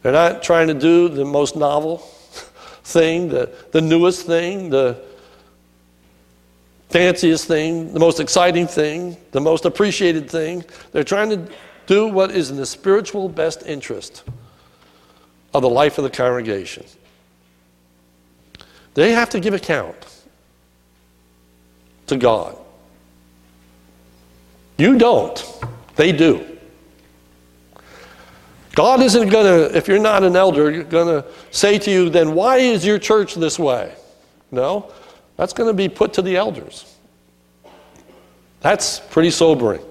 They're 0.04 0.12
not 0.12 0.43
trying 0.43 0.67
to 0.67 0.76
do 0.76 1.10
the 1.10 1.26
most 1.26 1.56
novel 1.56 1.97
thing, 2.84 3.30
the, 3.30 3.52
the 3.71 3.82
newest 3.82 4.28
thing, 4.28 4.69
the 4.69 5.02
fanciest 6.89 7.47
thing, 7.47 7.91
the 7.91 8.00
most 8.00 8.19
exciting 8.19 8.67
thing, 8.67 9.17
the 9.32 9.41
most 9.41 9.65
appreciated 9.65 10.30
thing. 10.30 10.63
They're 10.91 11.04
trying 11.04 11.32
to 11.32 11.52
do 11.88 12.08
what 12.08 12.32
is 12.32 12.52
in 12.52 12.58
the 12.58 12.65
spiritual 12.65 13.28
best 13.30 13.63
interest 13.65 14.23
of 15.54 15.62
the 15.63 15.69
life 15.69 15.97
of 15.97 16.04
the 16.04 16.10
congregation. 16.10 16.86
They 18.93 19.12
have 19.13 19.30
to 19.32 19.39
give 19.39 19.54
account 19.54 19.95
to 22.08 22.17
God. 22.17 22.58
You 24.78 24.97
don't, 24.97 25.43
they 25.95 26.12
do. 26.12 26.45
God 28.76 29.02
isn't 29.02 29.30
going 29.30 29.45
to, 29.45 29.76
if 29.76 29.88
you're 29.88 29.97
not 29.97 30.23
an 30.23 30.36
elder, 30.36 30.69
you're 30.69 30.84
going 30.84 31.08
to 31.08 31.28
say 31.50 31.80
to 31.80 31.89
you, 31.89 32.10
then 32.10 32.36
why 32.36 32.58
is 32.58 32.86
your 32.86 33.00
church 33.00 33.34
this 33.34 33.58
way? 33.58 33.95
No, 34.52 34.91
that's 35.36 35.54
going 35.54 35.67
to 35.67 35.73
be 35.73 35.89
put 35.89 36.13
to 36.13 36.21
the 36.21 36.36
elders. 36.36 36.95
That's 38.60 39.00
pretty 39.00 39.32
sobering. 39.32 39.82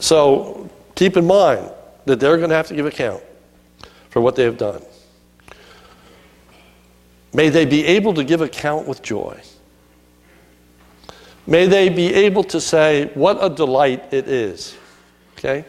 So 0.00 0.70
keep 0.94 1.16
in 1.16 1.26
mind 1.26 1.70
that 2.04 2.20
they're 2.20 2.36
going 2.36 2.50
to 2.50 2.56
have 2.56 2.68
to 2.68 2.74
give 2.74 2.86
account 2.86 3.22
for 4.10 4.20
what 4.20 4.36
they 4.36 4.44
have 4.44 4.58
done. 4.58 4.82
May 7.32 7.50
they 7.50 7.66
be 7.66 7.84
able 7.84 8.14
to 8.14 8.24
give 8.24 8.40
account 8.40 8.88
with 8.88 9.02
joy. 9.02 9.40
May 11.46 11.66
they 11.66 11.88
be 11.88 12.12
able 12.14 12.44
to 12.44 12.60
say, 12.60 13.10
What 13.14 13.38
a 13.42 13.48
delight 13.48 14.12
it 14.12 14.28
is. 14.28 14.76
Okay? 15.36 15.64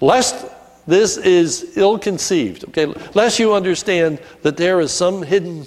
Lest 0.00 0.46
this 0.86 1.18
is 1.18 1.76
ill 1.76 1.98
conceived, 1.98 2.64
okay, 2.68 2.86
lest 3.12 3.38
you 3.38 3.52
understand 3.52 4.18
that 4.40 4.56
there 4.56 4.80
is 4.80 4.90
some 4.90 5.22
hidden 5.22 5.66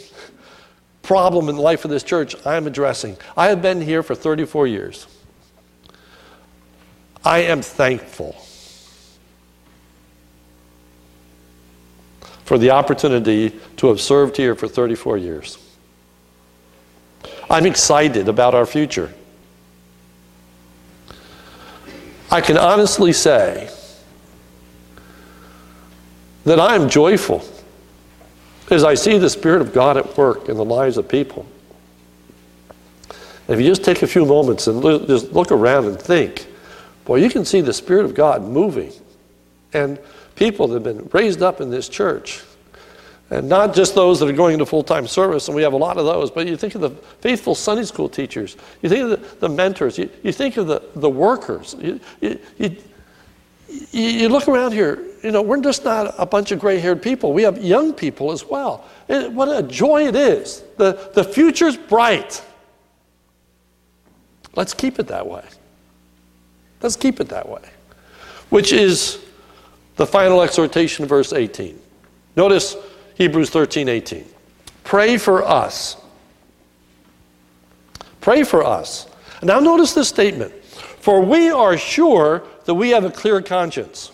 problem 1.04 1.48
in 1.48 1.56
the 1.58 1.62
life 1.62 1.86
of 1.86 1.92
this 1.92 2.02
church 2.02 2.36
I'm 2.44 2.66
addressing. 2.66 3.18
I 3.38 3.48
have 3.48 3.62
been 3.62 3.82
here 3.82 4.02
for 4.02 4.16
34 4.16 4.66
years. 4.66 5.06
I 7.24 7.40
am 7.40 7.62
thankful 7.62 8.34
for 12.46 12.58
the 12.58 12.72
opportunity 12.72 13.58
to 13.78 13.88
have 13.88 14.02
served 14.02 14.38
here 14.38 14.56
for 14.56 14.68
34 14.68 15.18
years. 15.18 15.58
I'm 17.50 17.66
excited 17.66 18.28
about 18.28 18.56
our 18.56 18.66
future. 18.66 19.14
I 22.30 22.42
can 22.42 22.58
honestly 22.58 23.14
say 23.14 23.70
that 26.46 26.60
I 26.60 26.76
am 26.76 26.90
joyful 26.90 27.44
as 28.70 28.84
I 28.84 28.96
see 28.96 29.18
the 29.18 29.30
Spirit 29.30 29.62
of 29.62 29.74
God 29.74 29.98
at 29.98 30.18
work 30.18 30.50
in 30.50 30.56
the 30.56 30.66
lives 30.66 30.98
of 30.98 31.08
people. 31.08 31.46
If 33.48 33.60
you 33.60 33.68
just 33.68 33.84
take 33.84 34.02
a 34.02 34.08
few 34.08 34.26
moments 34.26 34.68
and 34.68 34.82
just 35.08 35.34
look 35.34 35.52
around 35.52 35.86
and 35.86 36.00
think, 36.00 36.48
boy, 37.06 37.18
you 37.18 37.30
can 37.30 37.46
see 37.46 37.62
the 37.62 37.74
Spirit 37.74 38.06
of 38.06 38.14
God 38.14 38.44
moving. 38.44 38.92
And 39.74 40.00
people 40.36 40.68
that 40.68 40.74
have 40.74 40.84
been 40.84 41.10
raised 41.14 41.42
up 41.42 41.62
in 41.62 41.70
this 41.70 41.88
church. 41.88 42.42
And 43.30 43.48
not 43.48 43.74
just 43.74 43.96
those 43.96 44.20
that 44.20 44.28
are 44.28 44.34
going 44.34 44.54
into 44.54 44.66
full 44.66 44.84
time 44.84 45.08
service, 45.08 45.48
and 45.48 45.56
we 45.56 45.64
have 45.64 45.74
a 45.74 45.78
lot 45.78 45.98
of 45.98 46.06
those, 46.06 46.30
but 46.30 46.48
you 46.48 46.58
think 46.58 46.76
of 46.76 46.82
the 46.82 46.90
faithful 47.22 47.56
Sunday 47.56 47.84
school 47.84 48.10
teachers, 48.10 48.58
you 48.82 48.90
think 48.90 49.04
of 49.04 49.10
the, 49.22 49.48
the 49.48 49.50
mentors, 49.50 49.98
you, 49.98 50.10
you 50.22 50.34
think 50.34 50.58
of 50.58 50.68
the, 50.68 50.82
the 50.96 51.10
workers. 51.10 51.76
You, 51.80 52.00
you, 52.20 52.40
you, 52.58 52.76
you 53.92 54.30
look 54.30 54.50
around 54.50 54.74
here, 54.74 55.02
you 55.24 55.32
know, 55.32 55.42
we're 55.42 55.62
just 55.62 55.86
not 55.86 56.14
a 56.18 56.26
bunch 56.26 56.52
of 56.52 56.60
gray 56.60 56.80
haired 56.80 57.02
people. 57.02 57.32
We 57.32 57.44
have 57.44 57.64
young 57.64 57.94
people 57.94 58.32
as 58.32 58.44
well. 58.44 58.86
It, 59.08 59.32
what 59.32 59.48
a 59.48 59.64
joy 59.64 60.08
it 60.08 60.16
is. 60.16 60.64
The, 60.78 61.12
the 61.14 61.24
future's 61.24 61.78
bright. 61.78 62.44
Let's 64.56 64.74
keep 64.74 65.00
it 65.00 65.08
that 65.08 65.26
way. 65.26 65.44
Let's 66.82 66.96
keep 66.96 67.20
it 67.20 67.30
that 67.30 67.48
way. 67.48 67.62
Which 68.50 68.74
is 68.74 69.24
the 69.96 70.06
final 70.06 70.42
exhortation, 70.42 71.06
verse 71.06 71.34
18. 71.34 71.80
Notice 72.36 72.76
Hebrews 73.16 73.50
13 73.50 73.88
18. 73.88 74.26
Pray 74.84 75.18
for 75.18 75.44
us. 75.44 75.98
Pray 78.20 78.44
for 78.44 78.64
us. 78.64 79.08
Now, 79.44 79.60
notice 79.60 79.94
this 79.94 80.08
statement 80.08 80.54
For 80.64 81.22
we 81.22 81.50
are 81.50 81.78
sure 81.78 82.44
that 82.66 82.76
we 82.76 82.92
have 82.92 83.04
a 83.04 83.10
clear 83.10 83.42
conscience, 83.42 84.12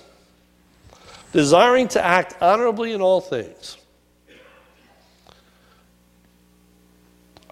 desiring 1.33 1.87
to 1.89 2.03
act 2.03 2.35
honorably 2.41 2.93
in 2.93 3.01
all 3.01 3.21
things. 3.21 3.77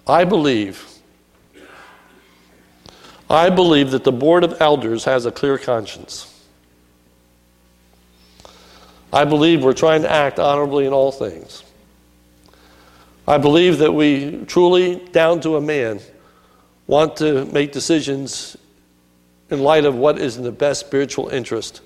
I 0.06 0.24
believe. 0.24 0.95
I 3.28 3.50
believe 3.50 3.90
that 3.90 4.04
the 4.04 4.12
board 4.12 4.44
of 4.44 4.60
elders 4.60 5.04
has 5.04 5.26
a 5.26 5.32
clear 5.32 5.58
conscience. 5.58 6.32
I 9.12 9.24
believe 9.24 9.64
we're 9.64 9.72
trying 9.72 10.02
to 10.02 10.10
act 10.10 10.38
honorably 10.38 10.86
in 10.86 10.92
all 10.92 11.10
things. 11.10 11.64
I 13.26 13.38
believe 13.38 13.78
that 13.78 13.92
we 13.92 14.44
truly, 14.44 14.96
down 15.10 15.40
to 15.40 15.56
a 15.56 15.60
man, 15.60 16.00
want 16.86 17.16
to 17.16 17.44
make 17.46 17.72
decisions 17.72 18.56
in 19.50 19.60
light 19.60 19.84
of 19.84 19.96
what 19.96 20.18
is 20.18 20.36
in 20.36 20.44
the 20.44 20.52
best 20.52 20.80
spiritual 20.80 21.28
interest 21.28 21.80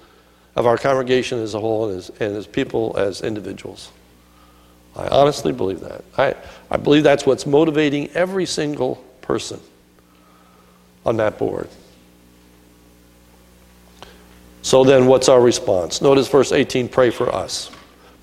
of 0.56 0.66
our 0.66 0.76
congregation 0.76 1.38
as 1.38 1.54
a 1.54 1.60
whole 1.60 1.88
and 1.88 1.98
as, 1.98 2.10
and 2.20 2.36
as 2.36 2.46
people, 2.46 2.94
as 2.98 3.22
individuals. 3.22 3.90
I 4.94 5.08
honestly 5.08 5.52
believe 5.52 5.80
that. 5.80 6.04
I, 6.18 6.34
I 6.70 6.76
believe 6.76 7.04
that's 7.04 7.24
what's 7.24 7.46
motivating 7.46 8.10
every 8.10 8.44
single 8.44 8.96
person 9.22 9.60
on 11.04 11.16
that 11.16 11.38
board. 11.38 11.68
So 14.62 14.84
then, 14.84 15.06
what's 15.06 15.28
our 15.28 15.40
response? 15.40 16.02
Notice 16.02 16.28
verse 16.28 16.52
18 16.52 16.88
pray 16.88 17.10
for 17.10 17.34
us. 17.34 17.70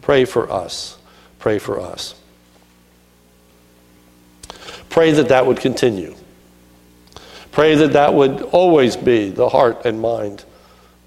Pray 0.02 0.26
for 0.26 0.52
us. 0.52 0.98
Pray 1.40 1.60
for 1.60 1.80
us. 1.80 2.16
Pray 4.90 5.12
that 5.12 5.30
that 5.30 5.46
would 5.46 5.60
continue. 5.60 6.16
Pray 7.52 7.76
that 7.76 7.94
that 7.94 8.14
would 8.14 8.42
always 8.42 8.96
be 8.96 9.30
the 9.30 9.50
heart 9.50 9.86
and 9.86 10.00
mind 10.00 10.46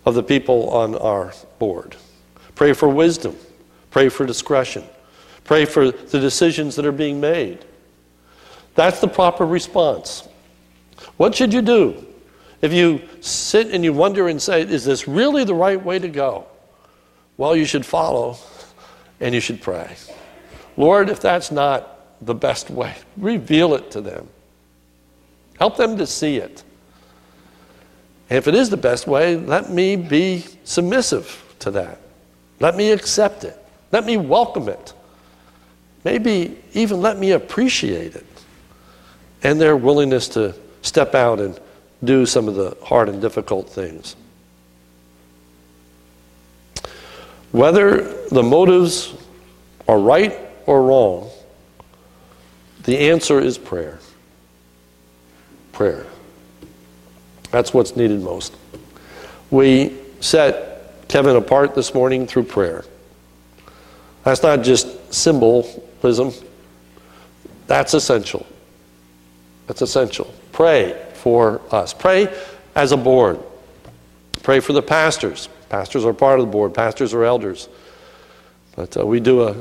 of 0.04 0.14
the 0.14 0.22
people 0.22 0.68
on 0.70 0.96
our 0.96 1.32
board. 1.58 1.96
Pray 2.54 2.72
for 2.72 2.88
wisdom. 2.88 3.36
Pray 3.90 4.08
for 4.08 4.26
discretion. 4.26 4.84
Pray 5.44 5.64
for 5.64 5.90
the 5.90 6.20
decisions 6.20 6.76
that 6.76 6.86
are 6.86 6.92
being 6.92 7.20
made. 7.20 7.64
That's 8.74 9.00
the 9.00 9.08
proper 9.08 9.46
response. 9.46 10.28
What 11.16 11.34
should 11.34 11.52
you 11.52 11.62
do 11.62 12.06
if 12.62 12.72
you 12.72 13.02
sit 13.20 13.68
and 13.68 13.84
you 13.84 13.92
wonder 13.92 14.28
and 14.28 14.40
say, 14.40 14.62
Is 14.62 14.84
this 14.84 15.08
really 15.08 15.44
the 15.44 15.54
right 15.54 15.82
way 15.82 15.98
to 15.98 16.08
go? 16.08 16.46
Well, 17.36 17.56
you 17.56 17.64
should 17.64 17.86
follow 17.86 18.36
and 19.20 19.34
you 19.34 19.40
should 19.40 19.62
pray. 19.62 19.96
Lord, 20.76 21.08
if 21.08 21.20
that's 21.20 21.50
not 21.50 22.24
the 22.24 22.34
best 22.34 22.70
way, 22.70 22.94
reveal 23.16 23.74
it 23.74 23.90
to 23.92 24.00
them. 24.00 24.28
Help 25.58 25.76
them 25.76 25.96
to 25.98 26.06
see 26.06 26.36
it. 26.36 26.62
And 28.28 28.38
if 28.38 28.46
it 28.46 28.54
is 28.54 28.70
the 28.70 28.76
best 28.76 29.06
way, 29.06 29.36
let 29.36 29.70
me 29.70 29.96
be 29.96 30.44
submissive 30.64 31.44
to 31.58 31.70
that. 31.72 31.98
Let 32.60 32.76
me 32.76 32.92
accept 32.92 33.44
it. 33.44 33.56
Let 33.92 34.04
me 34.06 34.16
welcome 34.16 34.68
it. 34.68 34.92
Maybe 36.04 36.58
even 36.72 37.00
let 37.00 37.18
me 37.18 37.32
appreciate 37.32 38.14
it. 38.14 38.26
And 39.42 39.60
their 39.60 39.76
willingness 39.76 40.28
to 40.28 40.54
step 40.82 41.14
out 41.14 41.40
and 41.40 41.58
do 42.02 42.24
some 42.26 42.48
of 42.48 42.54
the 42.54 42.76
hard 42.82 43.08
and 43.08 43.20
difficult 43.20 43.68
things. 43.68 44.16
Whether 47.52 48.28
the 48.28 48.42
motives 48.42 49.12
are 49.88 49.98
right 49.98 50.38
or 50.66 50.82
wrong, 50.82 51.30
the 52.84 53.10
answer 53.10 53.40
is 53.40 53.58
prayer 53.58 53.98
prayer. 55.80 56.04
That's 57.50 57.72
what's 57.72 57.96
needed 57.96 58.20
most. 58.20 58.54
We 59.50 59.96
set 60.20 61.08
Kevin 61.08 61.36
apart 61.36 61.74
this 61.74 61.94
morning 61.94 62.26
through 62.26 62.42
prayer. 62.42 62.84
That's 64.22 64.42
not 64.42 64.60
just 64.62 65.14
symbolism, 65.14 66.34
that's 67.66 67.94
essential. 67.94 68.46
That's 69.66 69.80
essential. 69.80 70.34
Pray 70.52 71.00
for 71.14 71.60
us. 71.70 71.92
Pray 71.92 72.34
as 72.74 72.92
a 72.92 72.96
board. 72.96 73.38
Pray 74.42 74.60
for 74.60 74.72
the 74.72 74.82
pastors. 74.82 75.48
Pastors 75.68 76.04
are 76.04 76.12
part 76.12 76.40
of 76.40 76.46
the 76.46 76.50
board, 76.50 76.74
pastors 76.74 77.14
are 77.14 77.24
elders. 77.24 77.68
But 78.74 78.96
uh, 78.96 79.06
we 79.06 79.20
do 79.20 79.42
a 79.42 79.56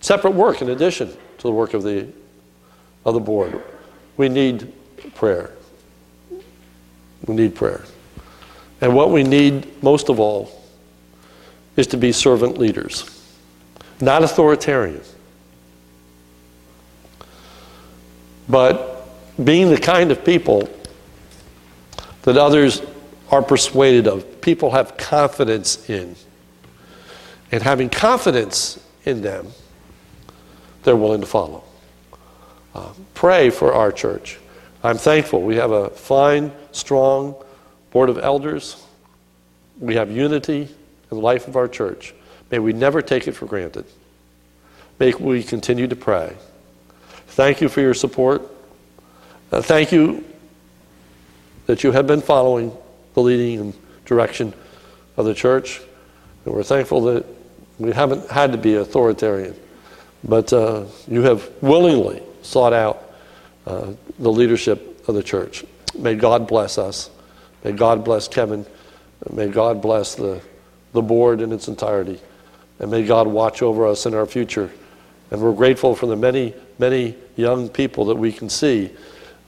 separate 0.00 0.34
work 0.34 0.62
in 0.62 0.70
addition 0.70 1.08
to 1.08 1.42
the 1.42 1.50
work 1.50 1.74
of 1.74 1.82
the, 1.82 2.08
of 3.04 3.14
the 3.14 3.20
board. 3.20 3.60
We 4.16 4.28
need 4.28 4.72
prayer. 5.14 5.50
We 7.26 7.34
need 7.34 7.54
prayer. 7.54 7.84
And 8.80 8.94
what 8.94 9.10
we 9.10 9.22
need 9.22 9.82
most 9.82 10.08
of 10.08 10.20
all 10.20 10.60
is 11.76 11.86
to 11.88 11.96
be 11.96 12.12
servant 12.12 12.58
leaders, 12.58 13.08
not 14.00 14.22
authoritarian, 14.22 15.00
but 18.48 18.91
being 19.42 19.70
the 19.70 19.78
kind 19.78 20.10
of 20.10 20.24
people 20.24 20.68
that 22.22 22.36
others 22.36 22.82
are 23.30 23.42
persuaded 23.42 24.06
of, 24.06 24.40
people 24.40 24.70
have 24.70 24.96
confidence 24.96 25.88
in. 25.88 26.14
And 27.50 27.62
having 27.62 27.88
confidence 27.88 28.78
in 29.04 29.22
them, 29.22 29.48
they're 30.82 30.96
willing 30.96 31.20
to 31.20 31.26
follow. 31.26 31.64
Uh, 32.74 32.92
pray 33.14 33.50
for 33.50 33.72
our 33.74 33.92
church. 33.92 34.38
I'm 34.82 34.98
thankful. 34.98 35.42
We 35.42 35.56
have 35.56 35.70
a 35.70 35.90
fine, 35.90 36.52
strong 36.72 37.34
board 37.90 38.08
of 38.08 38.18
elders. 38.18 38.84
We 39.78 39.94
have 39.96 40.10
unity 40.10 40.62
in 40.62 40.68
the 41.08 41.16
life 41.16 41.46
of 41.48 41.56
our 41.56 41.68
church. 41.68 42.14
May 42.50 42.58
we 42.58 42.72
never 42.72 43.00
take 43.00 43.28
it 43.28 43.32
for 43.32 43.46
granted. 43.46 43.84
May 44.98 45.12
we 45.14 45.42
continue 45.42 45.86
to 45.86 45.96
pray. 45.96 46.36
Thank 47.28 47.60
you 47.60 47.68
for 47.68 47.80
your 47.80 47.94
support. 47.94 48.42
Uh, 49.52 49.60
thank 49.60 49.92
you 49.92 50.24
that 51.66 51.84
you 51.84 51.92
have 51.92 52.06
been 52.06 52.22
following 52.22 52.74
the 53.12 53.20
leading 53.20 53.60
and 53.60 53.74
direction 54.06 54.54
of 55.18 55.26
the 55.26 55.34
church. 55.34 55.78
And 56.46 56.54
we're 56.54 56.62
thankful 56.62 57.02
that 57.02 57.26
we 57.78 57.92
haven't 57.92 58.30
had 58.30 58.52
to 58.52 58.58
be 58.58 58.76
authoritarian, 58.76 59.54
but 60.24 60.50
uh, 60.54 60.86
you 61.06 61.20
have 61.22 61.50
willingly 61.60 62.22
sought 62.40 62.72
out 62.72 63.12
uh, 63.66 63.92
the 64.18 64.32
leadership 64.32 65.06
of 65.06 65.14
the 65.14 65.22
church. 65.22 65.66
May 65.98 66.14
God 66.14 66.48
bless 66.48 66.78
us. 66.78 67.10
May 67.62 67.72
God 67.72 68.06
bless 68.06 68.28
Kevin. 68.28 68.64
May 69.30 69.48
God 69.48 69.82
bless 69.82 70.14
the, 70.14 70.40
the 70.94 71.02
board 71.02 71.42
in 71.42 71.52
its 71.52 71.68
entirety. 71.68 72.18
And 72.78 72.90
may 72.90 73.04
God 73.04 73.26
watch 73.26 73.60
over 73.60 73.86
us 73.86 74.06
in 74.06 74.14
our 74.14 74.24
future. 74.24 74.70
And 75.30 75.42
we're 75.42 75.52
grateful 75.52 75.94
for 75.94 76.06
the 76.06 76.16
many, 76.16 76.54
many 76.78 77.16
young 77.36 77.68
people 77.68 78.06
that 78.06 78.16
we 78.16 78.32
can 78.32 78.48
see 78.48 78.90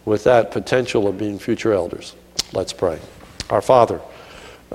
with 0.05 0.25
that 0.25 0.51
potential 0.51 1.09
of 1.09 1.19
being 1.19 1.39
future 1.39 1.73
elders. 1.73 2.15
Let's 2.53 2.73
pray. 2.73 3.01
Our 3.51 3.63
Father, 3.63 4.01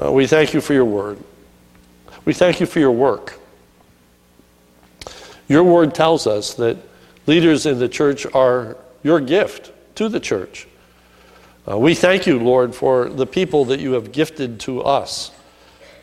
uh, 0.02 0.12
we 0.12 0.28
thank 0.28 0.54
you 0.54 0.62
for 0.62 0.74
your 0.74 0.86
word. 0.86 1.20
We 2.26 2.34
thank 2.34 2.60
you 2.60 2.66
for 2.66 2.80
your 2.80 2.92
work. 2.92 3.40
Your 5.48 5.64
word 5.64 5.96
tells 5.96 6.28
us 6.28 6.54
that 6.56 6.78
leaders 7.26 7.66
in 7.66 7.80
the 7.80 7.90
church 7.90 8.26
are 8.34 8.78
your 9.04 9.20
gift 9.20 9.72
to 9.96 10.10
the 10.10 10.20
church. 10.20 10.68
Uh, 11.70 11.78
we 11.78 11.94
thank 11.94 12.26
you, 12.26 12.40
Lord, 12.40 12.74
for 12.74 13.10
the 13.10 13.26
people 13.26 13.66
that 13.66 13.80
you 13.80 13.94
have 13.94 14.12
gifted 14.12 14.60
to 14.62 14.82
us, 14.82 15.32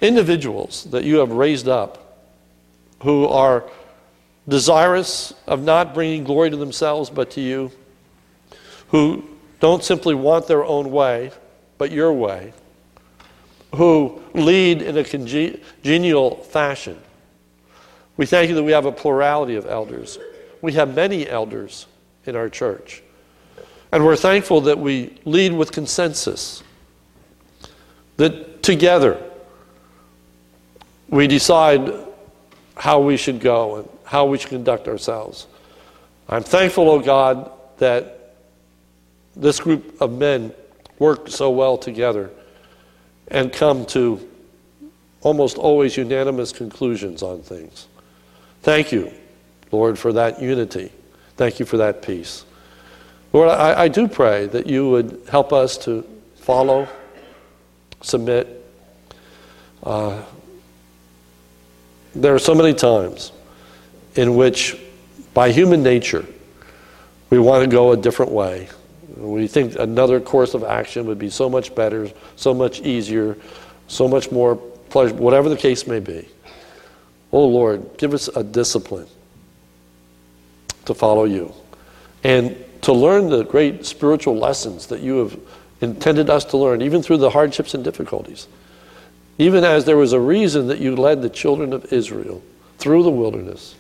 individuals 0.01 0.85
that 0.91 1.05
you 1.05 1.17
have 1.19 1.33
raised 1.33 1.69
up 1.69 2.25
who 3.03 3.27
are 3.27 3.65
desirous 4.49 5.35
of 5.47 5.63
not 5.63 5.95
bringing 5.95 6.25
glory 6.25 6.51
to 6.51 6.57
themselves 6.57 7.11
but 7.11 7.31
to 7.33 7.41
you, 7.41 7.71
who 8.89 9.25
don't 9.61 9.83
simply 9.83 10.15
want 10.15 10.47
their 10.47 10.65
own 10.65 10.91
way 10.91 11.33
but 11.79 11.91
your 11.91 12.13
way, 12.13 12.53
who 13.75 14.23
lead 14.33 14.83
in 14.83 14.97
a 14.97 15.05
congenial 15.05 16.37
fashion. 16.37 16.99
We 18.17 18.27
thank 18.27 18.49
you 18.49 18.55
that 18.55 18.63
we 18.63 18.73
have 18.73 18.87
a 18.87 18.93
plurality 18.93 19.57
of 19.57 19.67
elders. 19.67 20.19
We 20.63 20.73
have 20.73 20.95
many 20.95 21.29
elders 21.29 21.87
in 22.25 22.35
our 22.35 22.49
church. 22.49 23.03
And 23.93 24.05
we're 24.05 24.17
thankful 24.17 24.63
that 24.63 24.79
we 24.79 25.19
lead 25.25 25.53
with 25.53 25.73
consensus, 25.73 26.63
that 28.17 28.63
together 28.63 29.23
we 31.09 31.27
decide 31.27 31.93
how 32.77 33.01
we 33.01 33.17
should 33.17 33.41
go 33.41 33.77
and 33.77 33.89
how 34.05 34.27
we 34.27 34.39
should 34.39 34.51
conduct 34.51 34.89
ourselves. 34.89 35.47
I'm 36.29 36.43
thankful, 36.43 36.89
oh 36.89 37.01
God, 37.01 37.51
that 37.79 38.16
this 39.37 39.61
group 39.61 40.01
of 40.01 40.13
men 40.13 40.53
work 40.99 41.29
so 41.29 41.51
well 41.51 41.77
together 41.77 42.31
and 43.29 43.53
come 43.53 43.85
to 43.87 44.27
almost 45.21 45.59
always 45.59 45.97
unanimous 45.97 46.53
conclusions 46.53 47.23
on 47.23 47.43
things. 47.43 47.87
Thank 48.63 48.93
you, 48.93 49.13
Lord, 49.71 49.99
for 49.99 50.13
that 50.15 50.41
unity. 50.41 50.91
Thank 51.37 51.61
you 51.61 51.67
for 51.67 51.77
that 51.77 52.03
peace. 52.03 52.45
Lord, 53.33 53.51
I, 53.51 53.83
I 53.83 53.89
do 53.89 54.09
pray 54.09 54.47
that 54.47 54.67
you 54.67 54.89
would 54.89 55.23
help 55.29 55.53
us 55.53 55.77
to 55.79 56.07
follow, 56.37 56.89
submit. 58.01 58.65
Uh, 59.83 60.23
there 62.15 62.35
are 62.35 62.39
so 62.39 62.55
many 62.55 62.73
times 62.73 63.33
in 64.15 64.37
which, 64.37 64.79
by 65.35 65.51
human 65.51 65.83
nature, 65.83 66.25
we 67.29 67.39
want 67.39 67.65
to 67.65 67.69
go 67.69 67.93
a 67.93 67.97
different 67.97 68.33
way. 68.33 68.69
We 69.17 69.47
think 69.47 69.77
another 69.77 70.21
course 70.21 70.55
of 70.55 70.63
action 70.63 71.07
would 71.07 71.19
be 71.19 71.31
so 71.31 71.49
much 71.49 71.75
better, 71.75 72.11
so 72.37 72.53
much 72.53 72.81
easier, 72.81 73.37
so 73.89 74.07
much 74.07 74.31
more 74.31 74.57
pleasure, 74.57 75.15
whatever 75.15 75.49
the 75.49 75.57
case 75.57 75.87
may 75.87 76.01
be. 76.01 76.29
Oh 77.33 77.47
Lord, 77.47 77.99
give 77.99 78.15
us 78.15 78.29
a 78.29 78.45
discipline 78.45 79.07
to 80.85 80.95
follow 80.95 81.25
you 81.25 81.53
and 82.23 82.57
to 82.83 82.93
learn 82.93 83.29
the 83.29 83.43
great 83.43 83.85
spiritual 83.85 84.37
lessons 84.37 84.87
that 84.89 85.01
you 85.01 85.19
have 85.19 85.39
intended 85.81 86.31
us 86.31 86.45
to 86.47 86.57
learn, 86.57 86.83
even 86.83 87.03
through 87.03 87.19
the 87.19 87.31
hardships 87.31 87.75
and 87.75 87.83
difficulties. 87.83 88.47
Even 89.39 89.65
as 89.65 89.85
there 89.85 89.97
was 89.97 90.13
a 90.13 90.21
reason 90.21 90.69
that 90.69 90.79
you 90.79 90.97
led 90.97 91.21
the 91.21 91.29
children 91.29 91.73
of 91.73 91.93
Israel 91.93 92.43
through 92.79 93.03
the 93.03 93.11
wilderness 93.11 93.75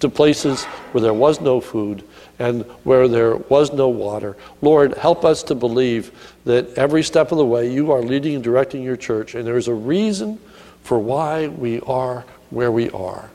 to 0.00 0.08
places 0.08 0.64
where 0.92 1.02
there 1.02 1.14
was 1.14 1.40
no 1.40 1.60
food 1.60 2.04
and 2.40 2.62
where 2.84 3.06
there 3.06 3.36
was 3.36 3.72
no 3.72 3.88
water. 3.88 4.36
Lord, 4.62 4.94
help 4.94 5.24
us 5.24 5.42
to 5.44 5.54
believe 5.54 6.10
that 6.46 6.76
every 6.76 7.02
step 7.02 7.30
of 7.30 7.38
the 7.38 7.44
way 7.44 7.70
you 7.70 7.92
are 7.92 8.02
leading 8.02 8.34
and 8.34 8.42
directing 8.42 8.82
your 8.82 8.96
church, 8.96 9.34
and 9.34 9.46
there 9.46 9.58
is 9.58 9.68
a 9.68 9.74
reason 9.74 10.40
for 10.82 10.98
why 10.98 11.48
we 11.48 11.80
are 11.82 12.24
where 12.48 12.72
we 12.72 12.90
are. 12.90 13.30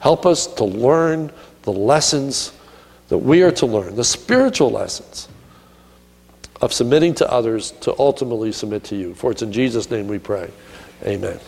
Help 0.00 0.26
us 0.26 0.46
to 0.54 0.64
learn 0.64 1.30
the 1.62 1.72
lessons 1.72 2.52
that 3.08 3.18
we 3.18 3.42
are 3.42 3.52
to 3.52 3.66
learn, 3.66 3.94
the 3.94 4.04
spiritual 4.04 4.70
lessons 4.70 5.28
of 6.60 6.72
submitting 6.72 7.14
to 7.14 7.30
others 7.30 7.70
to 7.82 7.94
ultimately 7.98 8.52
submit 8.52 8.84
to 8.84 8.96
you. 8.96 9.14
For 9.14 9.30
it's 9.30 9.42
in 9.42 9.52
Jesus' 9.52 9.90
name 9.90 10.08
we 10.08 10.18
pray. 10.18 10.50
Amen. 11.04 11.38